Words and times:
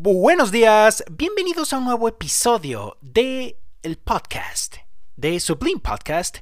Buenos 0.00 0.52
días, 0.52 1.02
bienvenidos 1.10 1.72
a 1.72 1.78
un 1.78 1.84
nuevo 1.86 2.06
episodio 2.06 2.96
de 3.00 3.58
el 3.82 3.96
podcast, 3.96 4.76
de 5.16 5.40
Sublime 5.40 5.80
Podcast. 5.80 6.38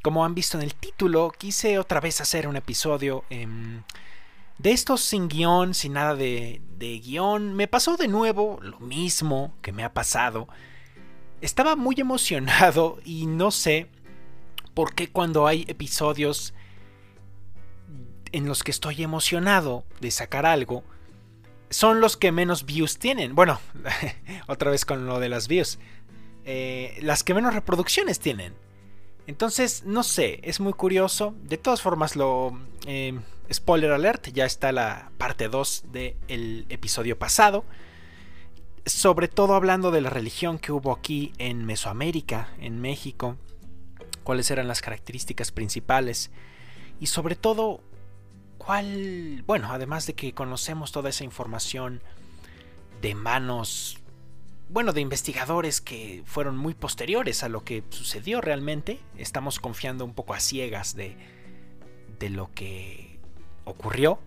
Como 0.00 0.24
han 0.24 0.36
visto 0.36 0.56
en 0.56 0.62
el 0.62 0.76
título, 0.76 1.32
quise 1.36 1.80
otra 1.80 1.98
vez 1.98 2.20
hacer 2.20 2.46
un 2.46 2.54
episodio 2.54 3.24
em, 3.30 3.82
de 4.58 4.70
estos 4.70 5.00
sin 5.00 5.26
guion, 5.26 5.74
sin 5.74 5.94
nada 5.94 6.14
de, 6.14 6.62
de 6.76 7.00
guion. 7.00 7.54
Me 7.54 7.66
pasó 7.66 7.96
de 7.96 8.06
nuevo 8.06 8.60
lo 8.62 8.78
mismo 8.78 9.56
que 9.60 9.72
me 9.72 9.82
ha 9.82 9.92
pasado. 9.92 10.46
Estaba 11.40 11.74
muy 11.74 11.96
emocionado 11.98 13.00
y 13.04 13.26
no 13.26 13.50
sé 13.50 13.90
por 14.72 14.94
qué 14.94 15.10
cuando 15.10 15.48
hay 15.48 15.64
episodios 15.66 16.54
en 18.30 18.46
los 18.46 18.62
que 18.62 18.70
estoy 18.70 19.02
emocionado 19.02 19.82
de 20.00 20.12
sacar 20.12 20.46
algo, 20.46 20.84
son 21.70 22.00
los 22.00 22.16
que 22.16 22.32
menos 22.32 22.66
views 22.66 22.98
tienen. 22.98 23.34
Bueno, 23.34 23.60
otra 24.46 24.70
vez 24.70 24.84
con 24.84 25.06
lo 25.06 25.20
de 25.20 25.28
las 25.28 25.48
views. 25.48 25.78
Eh, 26.44 26.98
las 27.02 27.24
que 27.24 27.34
menos 27.34 27.54
reproducciones 27.54 28.20
tienen. 28.20 28.54
Entonces, 29.26 29.84
no 29.84 30.02
sé, 30.02 30.40
es 30.42 30.60
muy 30.60 30.72
curioso. 30.72 31.34
De 31.42 31.58
todas 31.58 31.82
formas, 31.82 32.16
lo... 32.16 32.58
Eh, 32.86 33.18
spoiler 33.52 33.92
alert, 33.92 34.28
ya 34.28 34.44
está 34.44 34.72
la 34.72 35.10
parte 35.18 35.48
2 35.48 35.84
del 35.92 36.66
episodio 36.68 37.18
pasado. 37.18 37.64
Sobre 38.86 39.28
todo 39.28 39.54
hablando 39.54 39.90
de 39.90 40.00
la 40.00 40.10
religión 40.10 40.58
que 40.58 40.72
hubo 40.72 40.92
aquí 40.92 41.32
en 41.38 41.64
Mesoamérica, 41.64 42.48
en 42.58 42.80
México. 42.80 43.36
Cuáles 44.22 44.50
eran 44.50 44.68
las 44.68 44.82
características 44.82 45.52
principales. 45.52 46.30
Y 47.00 47.06
sobre 47.06 47.36
todo 47.36 47.80
cuál, 48.64 49.42
bueno, 49.46 49.68
además 49.70 50.06
de 50.06 50.14
que 50.14 50.32
conocemos 50.32 50.92
toda 50.92 51.10
esa 51.10 51.24
información 51.24 52.00
de 53.02 53.14
manos, 53.14 53.98
bueno, 54.68 54.92
de 54.92 55.00
investigadores 55.02 55.80
que 55.80 56.22
fueron 56.24 56.56
muy 56.56 56.74
posteriores 56.74 57.42
a 57.42 57.48
lo 57.48 57.64
que 57.64 57.84
sucedió 57.90 58.40
realmente, 58.40 59.00
estamos 59.18 59.60
confiando 59.60 60.04
un 60.04 60.14
poco 60.14 60.34
a 60.34 60.40
ciegas 60.40 60.94
de, 60.94 61.16
de 62.18 62.30
lo 62.30 62.52
que 62.54 63.18
ocurrió. 63.64 64.18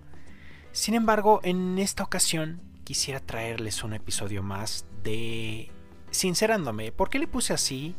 Sin 0.72 0.94
embargo, 0.94 1.40
en 1.44 1.80
esta 1.80 2.04
ocasión 2.04 2.62
quisiera 2.84 3.20
traerles 3.20 3.84
un 3.84 3.94
episodio 3.94 4.44
más 4.44 4.86
de 5.04 5.72
Sincerándome. 6.12 6.92
¿Por 6.92 7.10
qué 7.10 7.20
le 7.20 7.28
puse 7.28 7.54
así? 7.54 7.96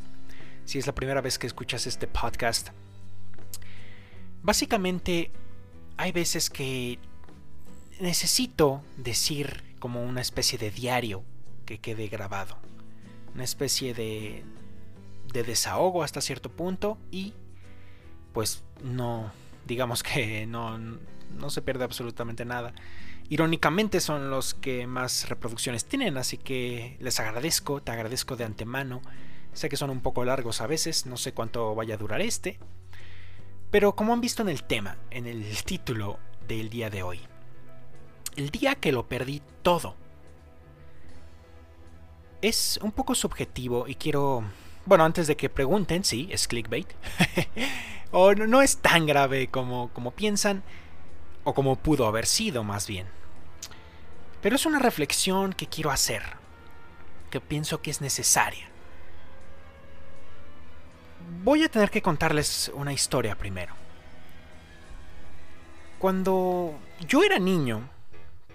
Si 0.64 0.78
es 0.78 0.86
la 0.86 0.95
primera 0.95 1.20
vez 1.20 1.39
que 1.39 1.47
escuchas 1.47 1.86
este 1.86 2.06
podcast. 2.06 2.69
Básicamente 4.42 5.30
hay 5.99 6.13
veces 6.13 6.49
que 6.49 6.99
necesito 8.01 8.83
decir 8.97 9.65
como 9.81 10.03
una 10.03 10.21
especie 10.21 10.57
de 10.57 10.71
diario 10.71 11.25
que 11.67 11.79
quede 11.79 12.09
grabado. 12.09 12.57
Una 13.35 13.45
especie 13.45 13.93
de, 13.93 14.45
de 15.33 15.43
desahogo 15.43 16.03
hasta 16.03 16.21
cierto 16.21 16.51
punto 16.51 16.99
y 17.11 17.35
pues 18.33 18.63
no, 18.83 19.33
digamos 19.67 20.03
que 20.03 20.47
no, 20.47 20.79
no 20.79 21.51
se 21.51 21.63
pierde 21.63 21.85
absolutamente 21.85 22.45
nada. 22.45 22.73
Irónicamente 23.29 24.01
son 24.01 24.31
los 24.31 24.55
que 24.55 24.87
más 24.87 25.29
reproducciones 25.29 25.85
tienen, 25.85 26.17
así 26.17 26.39
que 26.39 26.97
les 27.01 27.21
agradezco, 27.21 27.83
te 27.83 27.91
agradezco 27.91 28.37
de 28.37 28.45
antemano. 28.45 29.03
Sé 29.53 29.69
que 29.69 29.77
son 29.77 29.91
un 29.91 30.01
poco 30.01 30.25
largos 30.25 30.61
a 30.61 30.69
veces, 30.69 31.07
no 31.07 31.17
sé 31.17 31.33
cuánto 31.33 31.75
vaya 31.75 31.97
a 31.97 31.99
durar 31.99 32.21
este, 32.21 32.59
pero 33.70 33.94
como 33.94 34.12
han 34.12 34.20
visto 34.20 34.42
en 34.42 34.48
el 34.48 34.62
tema, 34.62 34.97
en 35.11 35.27
el 35.27 35.62
título 35.64 36.19
del 36.47 36.70
día 36.70 36.91
de 36.91 37.02
hoy, 37.02 37.20
el 38.36 38.50
día 38.50 38.74
que 38.77 38.92
lo 38.92 39.06
perdí 39.06 39.42
todo. 39.62 39.94
Es 42.41 42.78
un 42.83 42.92
poco 42.92 43.14
subjetivo 43.14 43.89
y 43.89 43.96
quiero... 43.96 44.44
Bueno, 44.86 45.05
antes 45.05 45.27
de 45.27 45.36
que 45.36 45.50
pregunten, 45.50 46.05
sí, 46.05 46.28
es 46.30 46.48
clickbait. 46.48 46.89
o 48.11 48.33
no, 48.34 48.62
es 48.62 48.78
tan 48.78 49.07
grave 49.07 49.48
como, 49.48 49.90
como 49.92 50.12
piensan, 50.12 50.62
o 51.45 51.52
como 51.52 51.77
pudo 51.77 52.07
haber 52.07 52.27
sido 52.27 52.64
más 52.64 52.86
bien. 52.86 53.07
Pero 54.40 54.57
es 54.57 54.64
una 54.64 54.78
reflexión 54.78 55.52
que 55.52 55.67
quiero 55.67 55.90
hacer, 55.90 56.23
que 57.30 57.40
pienso 57.40 57.83
que 57.83 57.90
es 57.90 58.01
necesaria 58.01 58.68
voy 61.44 61.62
a 61.64 61.68
tener 61.68 61.90
que 61.90 62.02
contarles 62.02 62.70
una 62.74 62.92
historia 62.92 63.36
primero. 63.36 63.74
Cuando 65.98 66.78
yo 67.08 67.22
era 67.22 67.39
niño, 67.39 67.89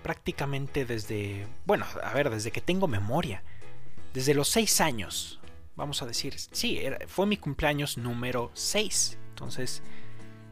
prácticamente 0.02 0.86
desde, 0.86 1.48
bueno, 1.66 1.86
a 2.04 2.14
ver, 2.14 2.30
desde 2.30 2.52
que 2.52 2.62
tengo 2.62 2.88
memoria, 2.88 3.44
desde 4.14 4.34
los 4.34 4.50
6 4.50 4.82
años, 4.82 5.40
vamos 5.76 6.02
a 6.02 6.06
decir, 6.06 6.36
sí, 6.38 6.82
fue 7.08 7.26
mi 7.26 7.38
cumpleaños 7.38 7.98
número 7.98 8.52
6. 8.54 9.18
Entonces, 9.30 9.82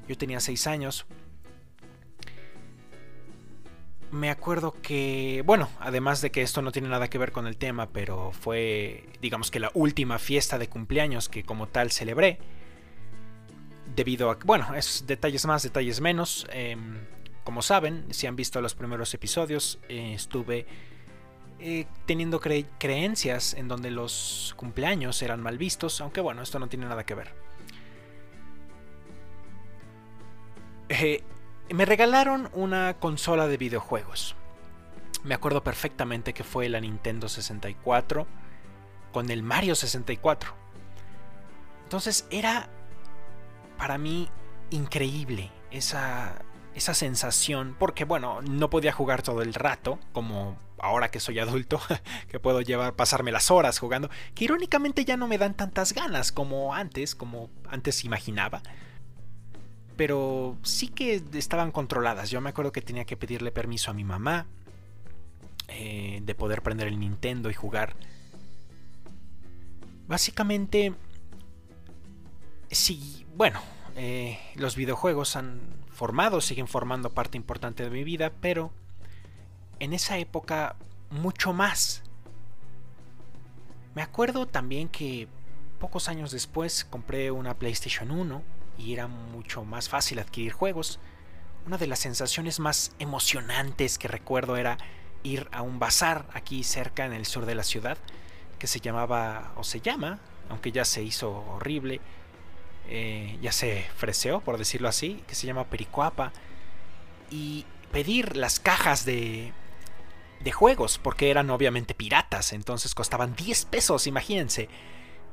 yo 0.07 0.17
tenía 0.17 0.39
6 0.39 0.67
años, 0.67 1.05
me 4.11 4.29
acuerdo 4.29 4.75
que, 4.81 5.41
bueno, 5.45 5.69
además 5.79 6.22
de 6.22 6.31
que 6.31 6.41
esto 6.41 6.61
no 6.61 6.72
tiene 6.72 6.89
nada 6.89 7.09
que 7.09 7.17
ver 7.17 7.31
con 7.31 7.47
el 7.47 7.57
tema, 7.57 7.89
pero 7.89 8.31
fue, 8.31 9.05
digamos 9.22 9.51
que 9.51 9.59
la 9.59 9.72
última 9.73 10.19
fiesta 10.19 10.57
de 10.57 10.67
cumpleaños 10.67 11.29
que 11.29 11.44
como 11.44 11.67
tal 11.67 11.91
celebré, 11.91 12.39
debido 13.95 14.29
a, 14.29 14.38
bueno, 14.45 14.75
es 14.75 15.05
detalles 15.07 15.45
más, 15.45 15.63
detalles 15.63 16.01
menos. 16.01 16.45
Em, 16.51 17.00
como 17.44 17.61
saben, 17.61 18.05
si 18.11 18.27
han 18.27 18.35
visto 18.35 18.61
los 18.61 18.75
primeros 18.75 19.13
episodios, 19.13 19.79
eh, 19.88 20.13
estuve 20.13 20.66
eh, 21.59 21.85
teniendo 22.05 22.39
creencias 22.39 23.53
en 23.53 23.67
donde 23.67 23.91
los 23.91 24.53
cumpleaños 24.57 25.21
eran 25.21 25.41
mal 25.41 25.57
vistos, 25.57 26.01
aunque 26.01 26.21
bueno, 26.21 26.41
esto 26.41 26.59
no 26.59 26.67
tiene 26.67 26.85
nada 26.85 27.05
que 27.05 27.16
ver. 27.16 27.33
Me 31.73 31.85
regalaron 31.85 32.49
una 32.53 32.95
consola 32.99 33.47
de 33.47 33.55
videojuegos. 33.55 34.35
Me 35.23 35.33
acuerdo 35.33 35.63
perfectamente 35.63 36.33
que 36.33 36.43
fue 36.43 36.67
la 36.67 36.81
Nintendo 36.81 37.29
64 37.29 38.27
con 39.13 39.29
el 39.29 39.41
Mario 39.41 39.75
64. 39.75 40.53
Entonces 41.83 42.27
era 42.29 42.67
para 43.77 43.97
mí 43.97 44.27
increíble 44.69 45.49
esa, 45.71 46.41
esa 46.75 46.93
sensación, 46.93 47.77
porque 47.79 48.03
bueno, 48.03 48.41
no 48.41 48.69
podía 48.69 48.91
jugar 48.91 49.21
todo 49.21 49.41
el 49.41 49.53
rato, 49.53 49.97
como 50.11 50.57
ahora 50.77 51.09
que 51.09 51.21
soy 51.21 51.39
adulto, 51.39 51.79
que 52.27 52.39
puedo 52.39 52.59
llevar, 52.59 52.95
pasarme 52.97 53.31
las 53.31 53.49
horas 53.49 53.79
jugando, 53.79 54.09
que 54.35 54.43
irónicamente 54.43 55.05
ya 55.05 55.15
no 55.15 55.27
me 55.27 55.38
dan 55.38 55.55
tantas 55.55 55.93
ganas 55.93 56.33
como 56.33 56.73
antes, 56.73 57.15
como 57.15 57.49
antes 57.69 58.03
imaginaba 58.03 58.61
pero 59.97 60.57
sí 60.63 60.88
que 60.88 61.22
estaban 61.34 61.72
controladas. 61.72 62.29
Yo 62.29 62.41
me 62.41 62.50
acuerdo 62.50 62.72
que 62.72 62.81
tenía 62.81 63.06
que 63.06 63.18
pedirle 63.18 63.52
permiso 63.52 63.91
a 63.91 63.94
mi 63.94 64.03
mamá 64.03 64.46
eh, 65.68 66.19
de 66.24 66.35
poder 66.35 66.62
prender 66.62 66.88
el 66.88 67.00
Nintendo 67.00 67.50
y 67.50 67.53
jugar. 67.53 67.96
Básicamente, 70.07 70.94
sí, 72.69 73.25
bueno, 73.35 73.62
eh, 73.96 74.40
los 74.56 74.75
videojuegos 74.75 75.35
han 75.35 75.62
formado, 75.91 76.41
siguen 76.41 76.68
formando 76.68 77.12
parte 77.12 77.38
importante 77.38 77.84
de 77.84 77.90
mi 77.90 78.03
vida, 78.03 78.31
pero 78.41 78.72
en 79.80 79.94
esa 79.94 80.18
época 80.18 80.75
mucho 81.09 81.53
más. 81.53 82.03
Me 83.96 84.01
acuerdo 84.01 84.47
también 84.47 84.90
que 84.90 85.28
pocos 85.80 86.07
años 86.07 86.31
después 86.31 86.85
compré 86.85 87.31
una 87.31 87.57
PlayStation 87.57 88.12
1 88.12 88.41
y 88.77 88.93
era 88.93 89.07
mucho 89.07 89.63
más 89.63 89.89
fácil 89.89 90.19
adquirir 90.19 90.53
juegos. 90.53 90.99
Una 91.65 91.77
de 91.77 91.87
las 91.87 91.99
sensaciones 91.99 92.59
más 92.59 92.93
emocionantes 92.99 93.97
que 93.97 94.07
recuerdo 94.07 94.57
era 94.57 94.77
ir 95.23 95.47
a 95.51 95.61
un 95.61 95.79
bazar 95.79 96.25
aquí 96.33 96.63
cerca 96.63 97.06
en 97.06 97.13
el 97.13 97.25
sur 97.25 97.45
de 97.45 97.56
la 97.56 97.63
ciudad 97.63 97.97
que 98.57 98.68
se 98.68 98.79
llamaba 98.79 99.53
o 99.56 99.63
se 99.63 99.81
llama, 99.81 100.19
aunque 100.50 100.71
ya 100.71 100.85
se 100.85 101.01
hizo 101.01 101.31
horrible, 101.31 102.00
eh, 102.88 103.38
ya 103.41 103.51
se 103.51 103.88
freseó 103.95 104.41
por 104.41 104.57
decirlo 104.57 104.88
así, 104.88 105.24
que 105.27 105.35
se 105.35 105.47
llama 105.47 105.65
Pericoapa 105.65 106.31
y 107.31 107.65
pedir 107.91 108.38
las 108.38 108.59
cajas 108.59 109.06
de, 109.06 109.53
de 110.41 110.51
juegos 110.51 111.00
porque 111.00 111.31
eran 111.31 111.50
obviamente 111.50 111.95
piratas, 111.95 112.53
entonces 112.53 112.94
costaban 112.94 113.35
10 113.35 113.65
pesos, 113.65 114.07
imagínense 114.07 114.69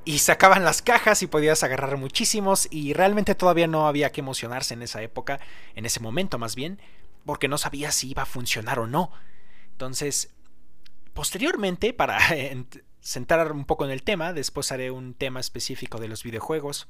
y 0.08 0.20
sacaban 0.20 0.64
las 0.64 0.80
cajas 0.80 1.22
y 1.22 1.26
podías 1.26 1.62
agarrar 1.62 1.98
muchísimos 1.98 2.66
y 2.70 2.94
realmente 2.94 3.34
todavía 3.34 3.66
no 3.66 3.86
había 3.86 4.10
que 4.10 4.22
emocionarse 4.22 4.72
en 4.72 4.80
esa 4.80 5.02
época, 5.02 5.38
en 5.74 5.84
ese 5.84 6.00
momento 6.00 6.38
más 6.38 6.54
bien, 6.54 6.80
porque 7.26 7.46
no 7.46 7.58
sabía 7.58 7.92
si 7.92 8.12
iba 8.12 8.22
a 8.22 8.24
funcionar 8.24 8.78
o 8.78 8.86
no. 8.86 9.12
Entonces, 9.72 10.32
posteriormente, 11.12 11.92
para 11.92 12.18
centrar 13.02 13.52
un 13.52 13.66
poco 13.66 13.84
en 13.84 13.90
el 13.90 14.02
tema, 14.02 14.32
después 14.32 14.72
haré 14.72 14.90
un 14.90 15.12
tema 15.12 15.40
específico 15.40 15.98
de 15.98 16.08
los 16.08 16.22
videojuegos. 16.22 16.88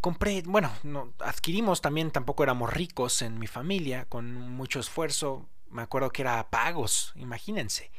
Compré, 0.00 0.44
bueno, 0.46 0.72
no, 0.82 1.12
adquirimos 1.18 1.82
también, 1.82 2.10
tampoco 2.10 2.42
éramos 2.42 2.72
ricos 2.72 3.20
en 3.20 3.38
mi 3.38 3.46
familia, 3.46 4.06
con 4.06 4.32
mucho 4.32 4.80
esfuerzo, 4.80 5.46
Me 5.70 5.82
acuerdo 5.82 6.08
que 6.08 6.22
era 6.22 6.48
pagos, 6.48 7.12
imagínense. 7.16 7.90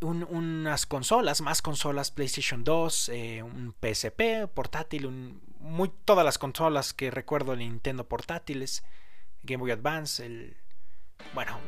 Unas 0.00 0.86
consolas, 0.86 1.40
más 1.40 1.62
consolas, 1.62 2.10
PlayStation 2.10 2.64
2, 2.64 3.08
eh, 3.10 3.42
un 3.42 3.74
PSP 3.80 4.46
portátil, 4.52 5.40
muy, 5.58 5.90
todas 6.04 6.24
las 6.24 6.38
consolas 6.38 6.92
que 6.92 7.10
recuerdo 7.10 7.54
Nintendo 7.54 8.08
portátiles, 8.08 8.82
Game 9.42 9.60
Boy 9.60 9.70
Advance, 9.72 10.24
el, 10.24 10.56
bueno, 11.34 11.58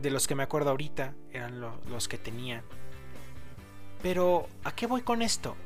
de 0.00 0.10
los 0.10 0.26
que 0.26 0.34
me 0.34 0.42
acuerdo 0.42 0.70
ahorita 0.70 1.14
eran 1.30 1.60
los 1.60 2.08
que 2.08 2.18
tenía. 2.18 2.64
Pero, 4.02 4.48
¿a 4.64 4.74
qué 4.74 4.86
voy 4.86 5.02
con 5.02 5.22
esto? 5.22 5.56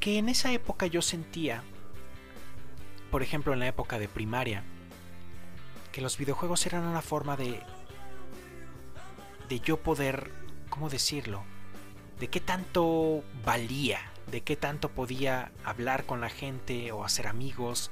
Que 0.00 0.18
en 0.18 0.28
esa 0.28 0.50
época 0.52 0.86
yo 0.86 1.02
sentía, 1.02 1.62
por 3.12 3.22
ejemplo 3.22 3.52
en 3.52 3.60
la 3.60 3.68
época 3.68 4.00
de 4.00 4.08
primaria, 4.08 4.64
que 5.92 6.00
los 6.00 6.18
videojuegos 6.18 6.66
eran 6.66 6.84
una 6.84 7.02
forma 7.02 7.36
de 7.36 7.60
de 9.52 9.60
yo 9.60 9.76
poder, 9.76 10.30
¿cómo 10.70 10.88
decirlo? 10.88 11.44
De 12.18 12.28
qué 12.28 12.40
tanto 12.40 13.22
valía, 13.44 14.00
de 14.30 14.40
qué 14.40 14.56
tanto 14.56 14.88
podía 14.88 15.52
hablar 15.62 16.06
con 16.06 16.22
la 16.22 16.30
gente 16.30 16.90
o 16.90 17.04
hacer 17.04 17.26
amigos. 17.26 17.90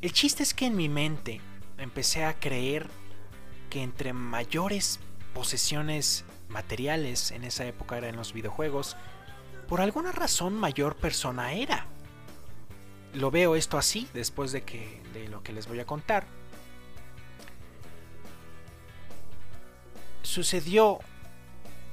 El 0.00 0.12
chiste 0.12 0.42
es 0.42 0.52
que 0.52 0.66
en 0.66 0.74
mi 0.74 0.88
mente 0.88 1.40
empecé 1.78 2.24
a 2.24 2.40
creer 2.40 2.88
que 3.70 3.84
entre 3.84 4.12
mayores 4.12 4.98
posesiones 5.32 6.24
materiales 6.48 7.30
en 7.30 7.44
esa 7.44 7.64
época 7.64 7.96
eran 7.96 8.16
los 8.16 8.32
videojuegos, 8.32 8.96
por 9.68 9.80
alguna 9.80 10.10
razón 10.10 10.54
mayor 10.54 10.96
persona 10.96 11.52
era. 11.52 11.86
Lo 13.14 13.30
veo 13.30 13.54
esto 13.54 13.78
así 13.78 14.08
después 14.12 14.50
de 14.50 14.62
que 14.62 15.00
de 15.12 15.28
lo 15.28 15.44
que 15.44 15.52
les 15.52 15.68
voy 15.68 15.78
a 15.78 15.86
contar. 15.86 16.26
Sucedió 20.32 20.98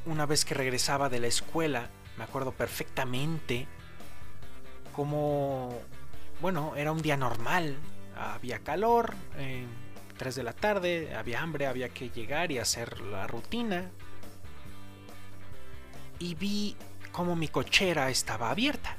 una 0.06 0.26
vez 0.26 0.46
que 0.46 0.54
regresaba 0.54 1.10
de 1.10 1.20
la 1.20 1.28
escuela, 1.28 1.90
me 2.18 2.24
acuerdo 2.24 2.54
perfectamente 2.54 3.68
como 4.94 5.78
bueno, 6.40 6.74
era 6.78 6.94
un 6.94 7.02
día 7.02 7.18
normal, 7.18 7.76
había 8.16 8.60
calor, 8.60 9.14
3 10.16 10.36
de 10.36 10.44
la 10.44 10.54
tarde, 10.54 11.14
había 11.18 11.42
hambre, 11.42 11.68
había 11.68 11.90
que 11.90 12.12
llegar 12.12 12.50
y 12.54 12.60
hacer 12.60 13.02
la 13.02 13.28
rutina. 13.28 13.92
Y 16.18 16.36
vi 16.36 16.78
como 17.12 17.36
mi 17.36 17.50
cochera 17.50 18.10
estaba 18.10 18.52
abierta. 18.52 18.96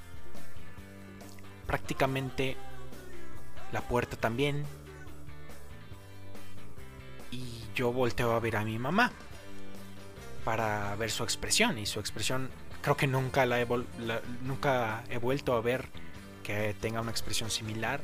Prácticamente 1.66 2.58
la 3.72 3.81
puerta 3.81 4.19
también. 4.19 4.66
Y 7.31 7.62
yo 7.75 7.90
volteo 7.90 8.32
a 8.32 8.40
ver 8.40 8.56
a 8.56 8.64
mi 8.64 8.78
mamá 8.78 9.10
para 10.44 10.94
ver 10.96 11.10
su 11.10 11.22
expresión. 11.22 11.78
Y 11.78 11.87
su 11.87 12.00
expresión 12.00 12.50
creo 12.82 12.96
que 12.96 13.06
nunca, 13.06 13.46
la 13.46 13.64
nunca 14.42 15.04
he 15.10 15.19
vuelto 15.19 15.54
a 15.54 15.60
ver 15.60 15.88
que 16.42 16.75
tenga 16.81 17.00
una 17.00 17.10
expresión 17.10 17.50
similar 17.50 18.00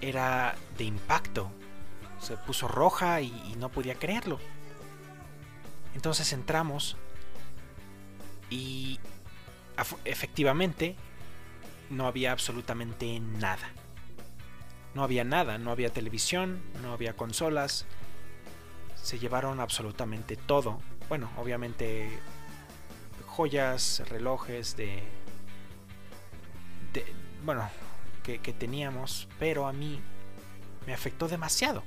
era 0.00 0.54
de 0.76 0.84
impacto. 0.84 1.50
Se 2.20 2.36
puso 2.36 2.68
roja 2.68 3.20
y, 3.20 3.54
no 3.58 3.68
podía 3.68 3.94
creerlo. 3.94 4.38
Entonces 5.94 6.32
entramos 6.32 6.96
y 8.50 9.00
efectivamente 10.04 10.96
no 11.90 12.06
había 12.06 12.32
absolutamente 12.32 13.20
nada. 13.20 13.70
No 14.94 15.02
había 15.02 15.24
nada, 15.24 15.58
no 15.58 15.70
había 15.70 15.92
televisión, 15.92 16.60
no 16.82 16.92
había 16.92 17.14
consolas. 17.14 17.86
Se 19.02 19.18
llevaron 19.18 19.60
absolutamente 19.60 20.36
todo. 20.36 20.80
Bueno, 21.08 21.30
obviamente 21.36 22.18
joyas, 23.26 24.02
relojes 24.08 24.76
de, 24.76 25.02
de 26.92 27.04
bueno, 27.44 27.68
que, 28.36 28.52
teníamos, 28.52 29.26
pero 29.38 29.66
a 29.66 29.72
mí 29.72 30.00
me 30.86 30.92
afectó 30.92 31.28
demasiado 31.28 31.82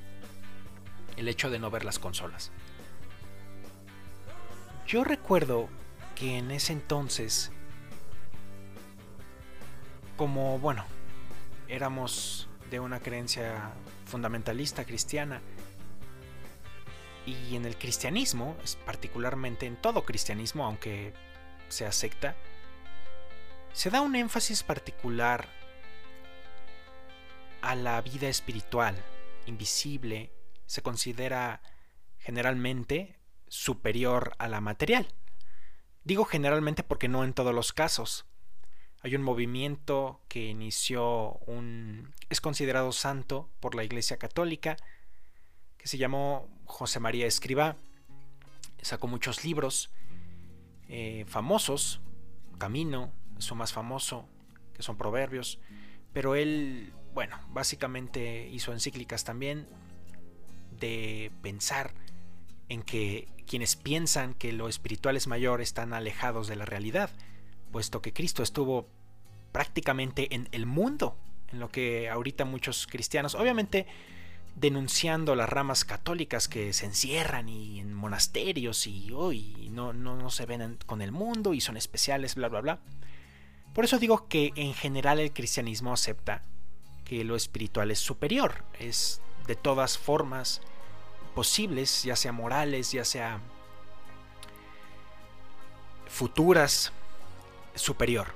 el 1.16 1.28
hecho 1.28 1.52
de 1.52 1.60
no 1.60 1.70
ver 1.70 1.86
las 1.86 2.00
consolas. 2.00 2.52
Yo 4.88 5.04
recuerdo 5.04 5.70
que 6.16 6.38
en 6.38 6.50
ese 6.50 6.74
entonces, 6.74 7.52
como 10.18 10.58
bueno, 10.58 10.86
éramos 11.68 12.50
de 12.72 12.80
una 12.80 13.00
creencia 13.00 13.72
fundamentalista 14.06 14.84
cristiana, 14.86 15.42
y 17.26 17.56
en 17.56 17.66
el 17.66 17.78
cristianismo, 17.78 18.58
particularmente 18.86 19.66
en 19.66 19.76
todo 19.76 20.06
cristianismo, 20.06 20.66
aunque 20.66 21.14
sea 21.70 21.92
secta, 21.92 22.36
se 23.74 23.90
da 23.90 24.02
un 24.02 24.16
énfasis 24.16 24.64
particular 24.64 25.48
a 27.62 27.76
la 27.76 28.02
vida 28.02 28.28
espiritual, 28.28 28.96
invisible, 29.46 30.32
se 30.66 30.82
considera 30.82 31.62
generalmente 32.18 33.20
superior 33.48 34.34
a 34.40 34.48
la 34.48 34.62
material. 34.62 35.08
Digo 36.04 36.26
generalmente 36.26 36.84
porque 36.84 37.08
no 37.08 37.24
en 37.24 37.34
todos 37.34 37.54
los 37.54 37.74
casos. 37.74 38.26
Hay 39.04 39.16
un 39.16 39.24
movimiento 39.24 40.22
que 40.28 40.48
inició 40.48 41.34
un... 41.48 42.14
es 42.30 42.42
considerado 42.42 42.92
santo 42.92 43.50
por 43.60 43.76
la 43.76 43.84
Iglesia 43.84 44.18
Católica, 44.18 44.78
que 45.82 45.88
se 45.88 45.98
llamó 45.98 46.48
José 46.66 47.00
María 47.00 47.26
Escribá. 47.26 47.76
Sacó 48.82 49.08
muchos 49.08 49.44
libros 49.44 49.90
eh, 50.88 51.26
famosos, 51.28 52.02
Camino, 52.60 53.12
su 53.40 53.56
más 53.56 53.74
famoso, 53.74 54.28
que 54.76 54.84
son 54.84 54.98
proverbios, 54.98 55.60
pero 56.14 56.36
él 56.36 56.94
bueno, 57.14 57.38
básicamente 57.50 58.48
hizo 58.50 58.72
encíclicas 58.72 59.24
también 59.24 59.68
de 60.80 61.32
pensar 61.42 61.94
en 62.70 62.84
que 62.84 63.28
quienes 63.48 63.76
piensan 63.76 64.34
que 64.34 64.54
lo 64.54 64.70
espiritual 64.70 65.18
es 65.18 65.28
mayor 65.28 65.62
están 65.62 65.94
alejados 65.94 66.48
de 66.48 66.56
la 66.56 66.66
realidad, 66.66 67.10
puesto 67.72 68.02
que 68.02 68.14
Cristo 68.14 68.44
estuvo 68.44 68.88
prácticamente 69.52 70.34
en 70.34 70.48
el 70.52 70.66
mundo, 70.66 71.18
en 71.52 71.60
lo 71.60 71.70
que 71.70 72.10
ahorita 72.10 72.46
muchos 72.46 72.88
cristianos, 72.88 73.36
obviamente 73.36 73.88
denunciando 74.56 75.36
las 75.36 75.50
ramas 75.50 75.86
católicas 75.86 76.48
que 76.48 76.74
se 76.74 76.86
encierran 76.86 77.50
y 77.50 77.80
en 77.80 77.94
monasterios 77.94 78.86
y 78.88 79.12
hoy 79.12 79.70
no, 79.72 79.94
no, 79.94 80.16
no 80.16 80.30
se 80.30 80.46
ven 80.46 80.78
con 80.86 81.02
el 81.02 81.12
mundo 81.12 81.54
y 81.54 81.62
son 81.62 81.78
especiales, 81.78 82.36
bla, 82.36 82.50
bla, 82.50 82.62
bla. 82.62 82.80
Por 83.74 83.86
eso 83.86 84.00
digo 84.00 84.28
que 84.28 84.52
en 84.56 84.74
general 84.74 85.20
el 85.20 85.32
cristianismo 85.32 85.94
acepta 85.94 86.44
que 87.06 87.24
lo 87.24 87.36
espiritual 87.36 87.92
es 87.92 88.00
superior, 88.00 88.64
es 88.80 89.22
de 89.48 89.56
todas 89.56 89.98
formas 89.98 90.62
posibles, 91.34 92.04
ya 92.04 92.16
sea 92.16 92.32
morales, 92.32 92.92
ya 92.92 93.06
sea 93.06 93.40
futuras, 96.08 96.92
superior. 97.76 98.28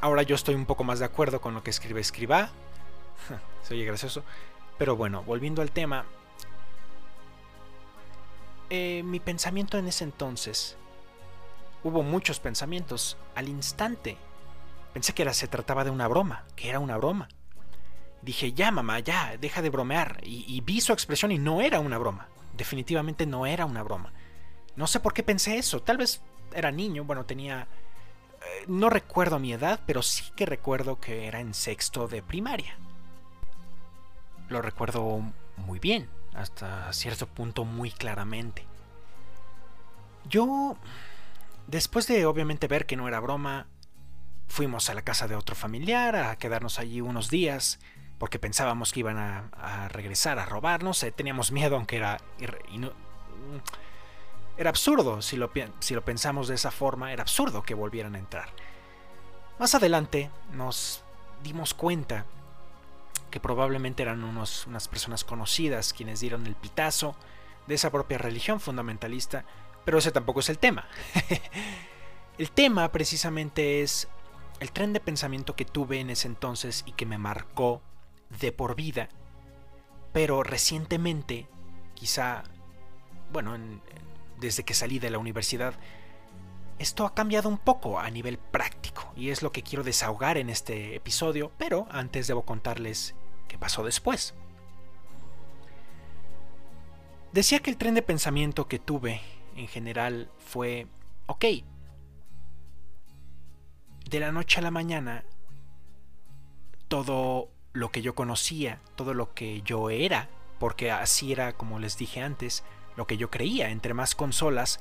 Ahora 0.00 0.22
yo 0.22 0.34
estoy 0.34 0.54
un 0.54 0.66
poco 0.66 0.84
más 0.84 0.98
de 0.98 1.04
acuerdo 1.04 1.40
con 1.40 1.54
lo 1.54 1.62
que 1.62 1.70
escribe 1.70 2.00
Escriba. 2.00 2.50
Se 3.62 3.74
oye 3.74 3.84
gracioso. 3.84 4.22
Pero 4.78 4.96
bueno, 4.96 5.22
volviendo 5.22 5.62
al 5.62 5.70
tema. 5.70 6.06
Eh, 8.70 9.02
mi 9.04 9.20
pensamiento 9.20 9.78
en 9.78 9.88
ese 9.88 10.04
entonces. 10.04 10.76
Hubo 11.82 12.02
muchos 12.02 12.40
pensamientos 12.40 13.16
al 13.34 13.48
instante. 13.48 14.16
Pensé 14.92 15.12
que 15.12 15.32
se 15.32 15.48
trataba 15.48 15.84
de 15.84 15.90
una 15.90 16.08
broma, 16.08 16.44
que 16.56 16.68
era 16.68 16.80
una 16.80 16.96
broma. 16.96 17.28
Dije, 18.22 18.52
ya 18.52 18.70
mamá, 18.70 18.98
ya, 19.00 19.36
deja 19.40 19.62
de 19.62 19.70
bromear. 19.70 20.20
Y, 20.22 20.60
vi 20.62 20.80
su 20.80 20.92
expresión 20.92 21.30
y 21.30 21.38
no 21.38 21.60
era 21.60 21.80
una 21.80 21.98
broma. 21.98 22.28
Definitivamente 22.56 23.26
no 23.26 23.46
era 23.46 23.64
una 23.64 23.82
broma. 23.82 24.12
No 24.76 24.86
sé 24.86 25.00
por 25.00 25.14
qué 25.14 25.22
pensé 25.22 25.58
eso. 25.58 25.82
Tal 25.82 25.96
vez 25.96 26.20
era 26.52 26.70
niño, 26.70 27.04
bueno, 27.04 27.24
tenía... 27.24 27.68
Eh, 28.40 28.64
no 28.66 28.90
recuerdo 28.90 29.38
mi 29.38 29.52
edad, 29.52 29.80
pero 29.86 30.02
sí 30.02 30.24
que 30.36 30.46
recuerdo 30.46 31.00
que 31.00 31.26
era 31.26 31.40
en 31.40 31.54
sexto 31.54 32.08
de 32.08 32.22
primaria. 32.22 32.76
Lo 34.48 34.62
recuerdo 34.62 35.22
muy 35.56 35.78
bien, 35.78 36.08
hasta 36.34 36.92
cierto 36.92 37.26
punto 37.26 37.64
muy 37.64 37.90
claramente. 37.90 38.64
Yo, 40.28 40.76
después 41.66 42.06
de 42.06 42.26
obviamente 42.26 42.66
ver 42.66 42.86
que 42.86 42.96
no 42.96 43.08
era 43.08 43.20
broma, 43.20 43.66
Fuimos 44.48 44.88
a 44.88 44.94
la 44.94 45.02
casa 45.02 45.28
de 45.28 45.36
otro 45.36 45.54
familiar 45.54 46.16
a 46.16 46.36
quedarnos 46.36 46.78
allí 46.78 47.00
unos 47.00 47.30
días 47.30 47.78
porque 48.18 48.38
pensábamos 48.38 48.92
que 48.92 49.00
iban 49.00 49.18
a, 49.18 49.88
regresar 49.90 50.38
a 50.38 50.46
robarnos. 50.46 51.06
teníamos 51.14 51.52
miedo, 51.52 51.76
aunque 51.76 51.98
era, 51.98 52.18
era 54.56 54.70
absurdo. 54.70 55.22
Si 55.22 55.36
lo, 55.36 55.52
si 55.78 55.94
lo 55.94 56.04
pensamos 56.04 56.48
de 56.48 56.56
esa 56.56 56.72
forma, 56.72 57.12
era 57.12 57.22
absurdo 57.22 57.62
que 57.62 57.74
volvieran 57.74 58.16
a 58.16 58.18
entrar. 58.18 58.48
Más 59.60 59.74
adelante 59.76 60.30
nos 60.52 61.04
dimos 61.44 61.74
cuenta 61.74 62.24
que 63.30 63.40
probablemente 63.40 64.02
eran 64.02 64.24
unos, 64.24 64.66
unas 64.66 64.88
personas 64.88 65.24
conocidas 65.24 65.92
quienes 65.92 66.20
dieron 66.20 66.46
el 66.46 66.54
pitazo 66.54 67.16
de 67.66 67.74
esa 67.74 67.90
propia 67.90 68.18
religión 68.18 68.60
fundamentalista, 68.60 69.44
pero 69.84 69.98
ese 69.98 70.10
tampoco 70.10 70.40
es 70.40 70.48
el 70.48 70.58
tema. 70.58 70.88
el 72.38 72.50
tema 72.50 72.90
precisamente 72.90 73.82
es 73.82 74.08
el 74.60 74.72
tren 74.72 74.92
de 74.92 75.00
pensamiento 75.00 75.54
que 75.54 75.64
tuve 75.64 76.00
en 76.00 76.10
ese 76.10 76.26
entonces 76.26 76.82
y 76.86 76.92
que 76.92 77.06
me 77.06 77.18
marcó 77.18 77.82
de 78.40 78.52
por 78.52 78.74
vida, 78.74 79.08
pero 80.12 80.42
recientemente, 80.42 81.48
quizá, 81.94 82.42
bueno, 83.32 83.56
desde 84.38 84.64
que 84.64 84.74
salí 84.74 84.98
de 84.98 85.10
la 85.10 85.18
universidad, 85.18 85.74
esto 86.78 87.04
ha 87.04 87.14
cambiado 87.14 87.48
un 87.48 87.58
poco 87.58 87.98
a 87.98 88.08
nivel 88.10 88.38
práctico 88.38 89.12
y 89.16 89.30
es 89.30 89.42
lo 89.42 89.52
que 89.52 89.62
quiero 89.62 89.82
desahogar 89.82 90.38
en 90.38 90.48
este 90.48 90.94
episodio, 90.94 91.50
pero 91.58 91.86
antes 91.90 92.26
debo 92.26 92.42
contarles 92.42 93.14
qué 93.48 93.58
pasó 93.58 93.82
después. 93.84 94.34
Decía 97.32 97.60
que 97.60 97.70
el 97.70 97.76
tren 97.76 97.94
de 97.94 98.02
pensamiento 98.02 98.68
que 98.68 98.78
tuve 98.78 99.20
en 99.56 99.68
general 99.68 100.30
fue, 100.38 100.86
ok, 101.26 101.44
de 104.08 104.20
la 104.20 104.32
noche 104.32 104.60
a 104.60 104.62
la 104.62 104.70
mañana, 104.70 105.24
todo 106.86 107.50
lo 107.72 107.90
que 107.90 108.02
yo 108.02 108.14
conocía, 108.14 108.80
todo 108.96 109.14
lo 109.14 109.34
que 109.34 109.62
yo 109.62 109.90
era, 109.90 110.28
porque 110.58 110.90
así 110.90 111.32
era, 111.32 111.52
como 111.52 111.78
les 111.78 111.98
dije 111.98 112.22
antes, 112.22 112.64
lo 112.96 113.06
que 113.06 113.16
yo 113.16 113.30
creía, 113.30 113.70
entre 113.70 113.94
más 113.94 114.14
consolas, 114.14 114.80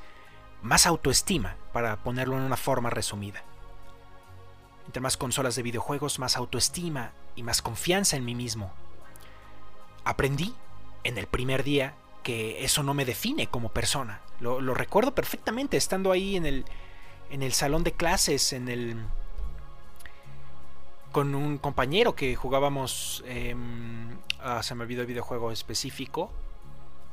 más 0.62 0.86
autoestima, 0.86 1.56
para 1.74 1.98
ponerlo 1.98 2.38
en 2.38 2.44
una 2.44 2.58
forma 2.58 2.90
resumida. 2.90 3.44
Entre 4.86 5.02
más 5.02 5.18
consolas 5.18 5.56
de 5.56 5.64
videojuegos, 5.64 6.20
más 6.20 6.38
autoestima 6.38 7.12
y 7.36 7.44
más 7.44 7.62
confianza 7.62 8.18
en 8.18 8.26
mí 8.26 8.36
mismo. 8.36 8.72
Aprendí 10.04 10.54
en 11.04 11.18
el 11.18 11.28
primer 11.28 11.64
día 11.64 11.94
que 12.24 12.64
eso 12.64 12.84
no 12.84 12.94
me 12.94 13.06
define 13.06 13.48
como 13.48 13.70
persona. 13.70 14.22
Lo, 14.40 14.60
recuerdo 14.74 15.14
perfectamente 15.14 15.78
estando 15.78 16.12
ahí 16.12 16.36
en 16.36 16.46
el, 16.46 16.66
en 17.30 17.44
el 17.44 17.54
salón 17.54 17.84
de 17.84 17.94
clases, 17.94 18.54
en 18.54 18.68
el 18.68 18.98
con 21.12 21.36
un 21.36 21.58
compañero 21.58 22.16
que 22.16 22.36
jugábamos. 22.36 23.24
Em, 23.26 24.18
ah, 24.40 24.62
se 24.62 24.76
me 24.76 24.84
olvidó 24.84 25.02
el 25.02 25.08
videojuego 25.08 25.52
específico. 25.52 26.32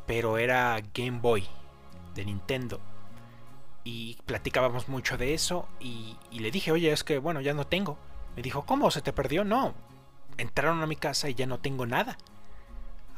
Pero 0.06 0.36
era 0.36 0.78
Game 0.92 1.20
Boy 1.20 1.46
de 2.14 2.24
Nintendo. 2.24 2.80
Y 3.84 4.16
platicábamos 4.26 4.88
mucho 4.88 5.16
de 5.16 5.34
eso. 5.34 5.68
Y, 5.78 6.16
le 6.32 6.50
dije, 6.50 6.72
oye, 6.72 6.90
es 6.90 7.04
que 7.04 7.18
bueno, 7.18 7.40
ya 7.40 7.54
no 7.54 7.66
tengo. 7.66 7.98
Me 8.34 8.42
dijo, 8.42 8.64
¿cómo? 8.64 8.90
¿Se 8.90 9.02
te 9.02 9.12
perdió? 9.12 9.44
No. 9.44 9.74
Entraron 10.38 10.82
a 10.82 10.86
mi 10.86 10.96
casa 10.96 11.28
y 11.28 11.34
ya 11.34 11.46
no 11.46 11.60
tengo 11.60 11.86
nada. 11.86 12.16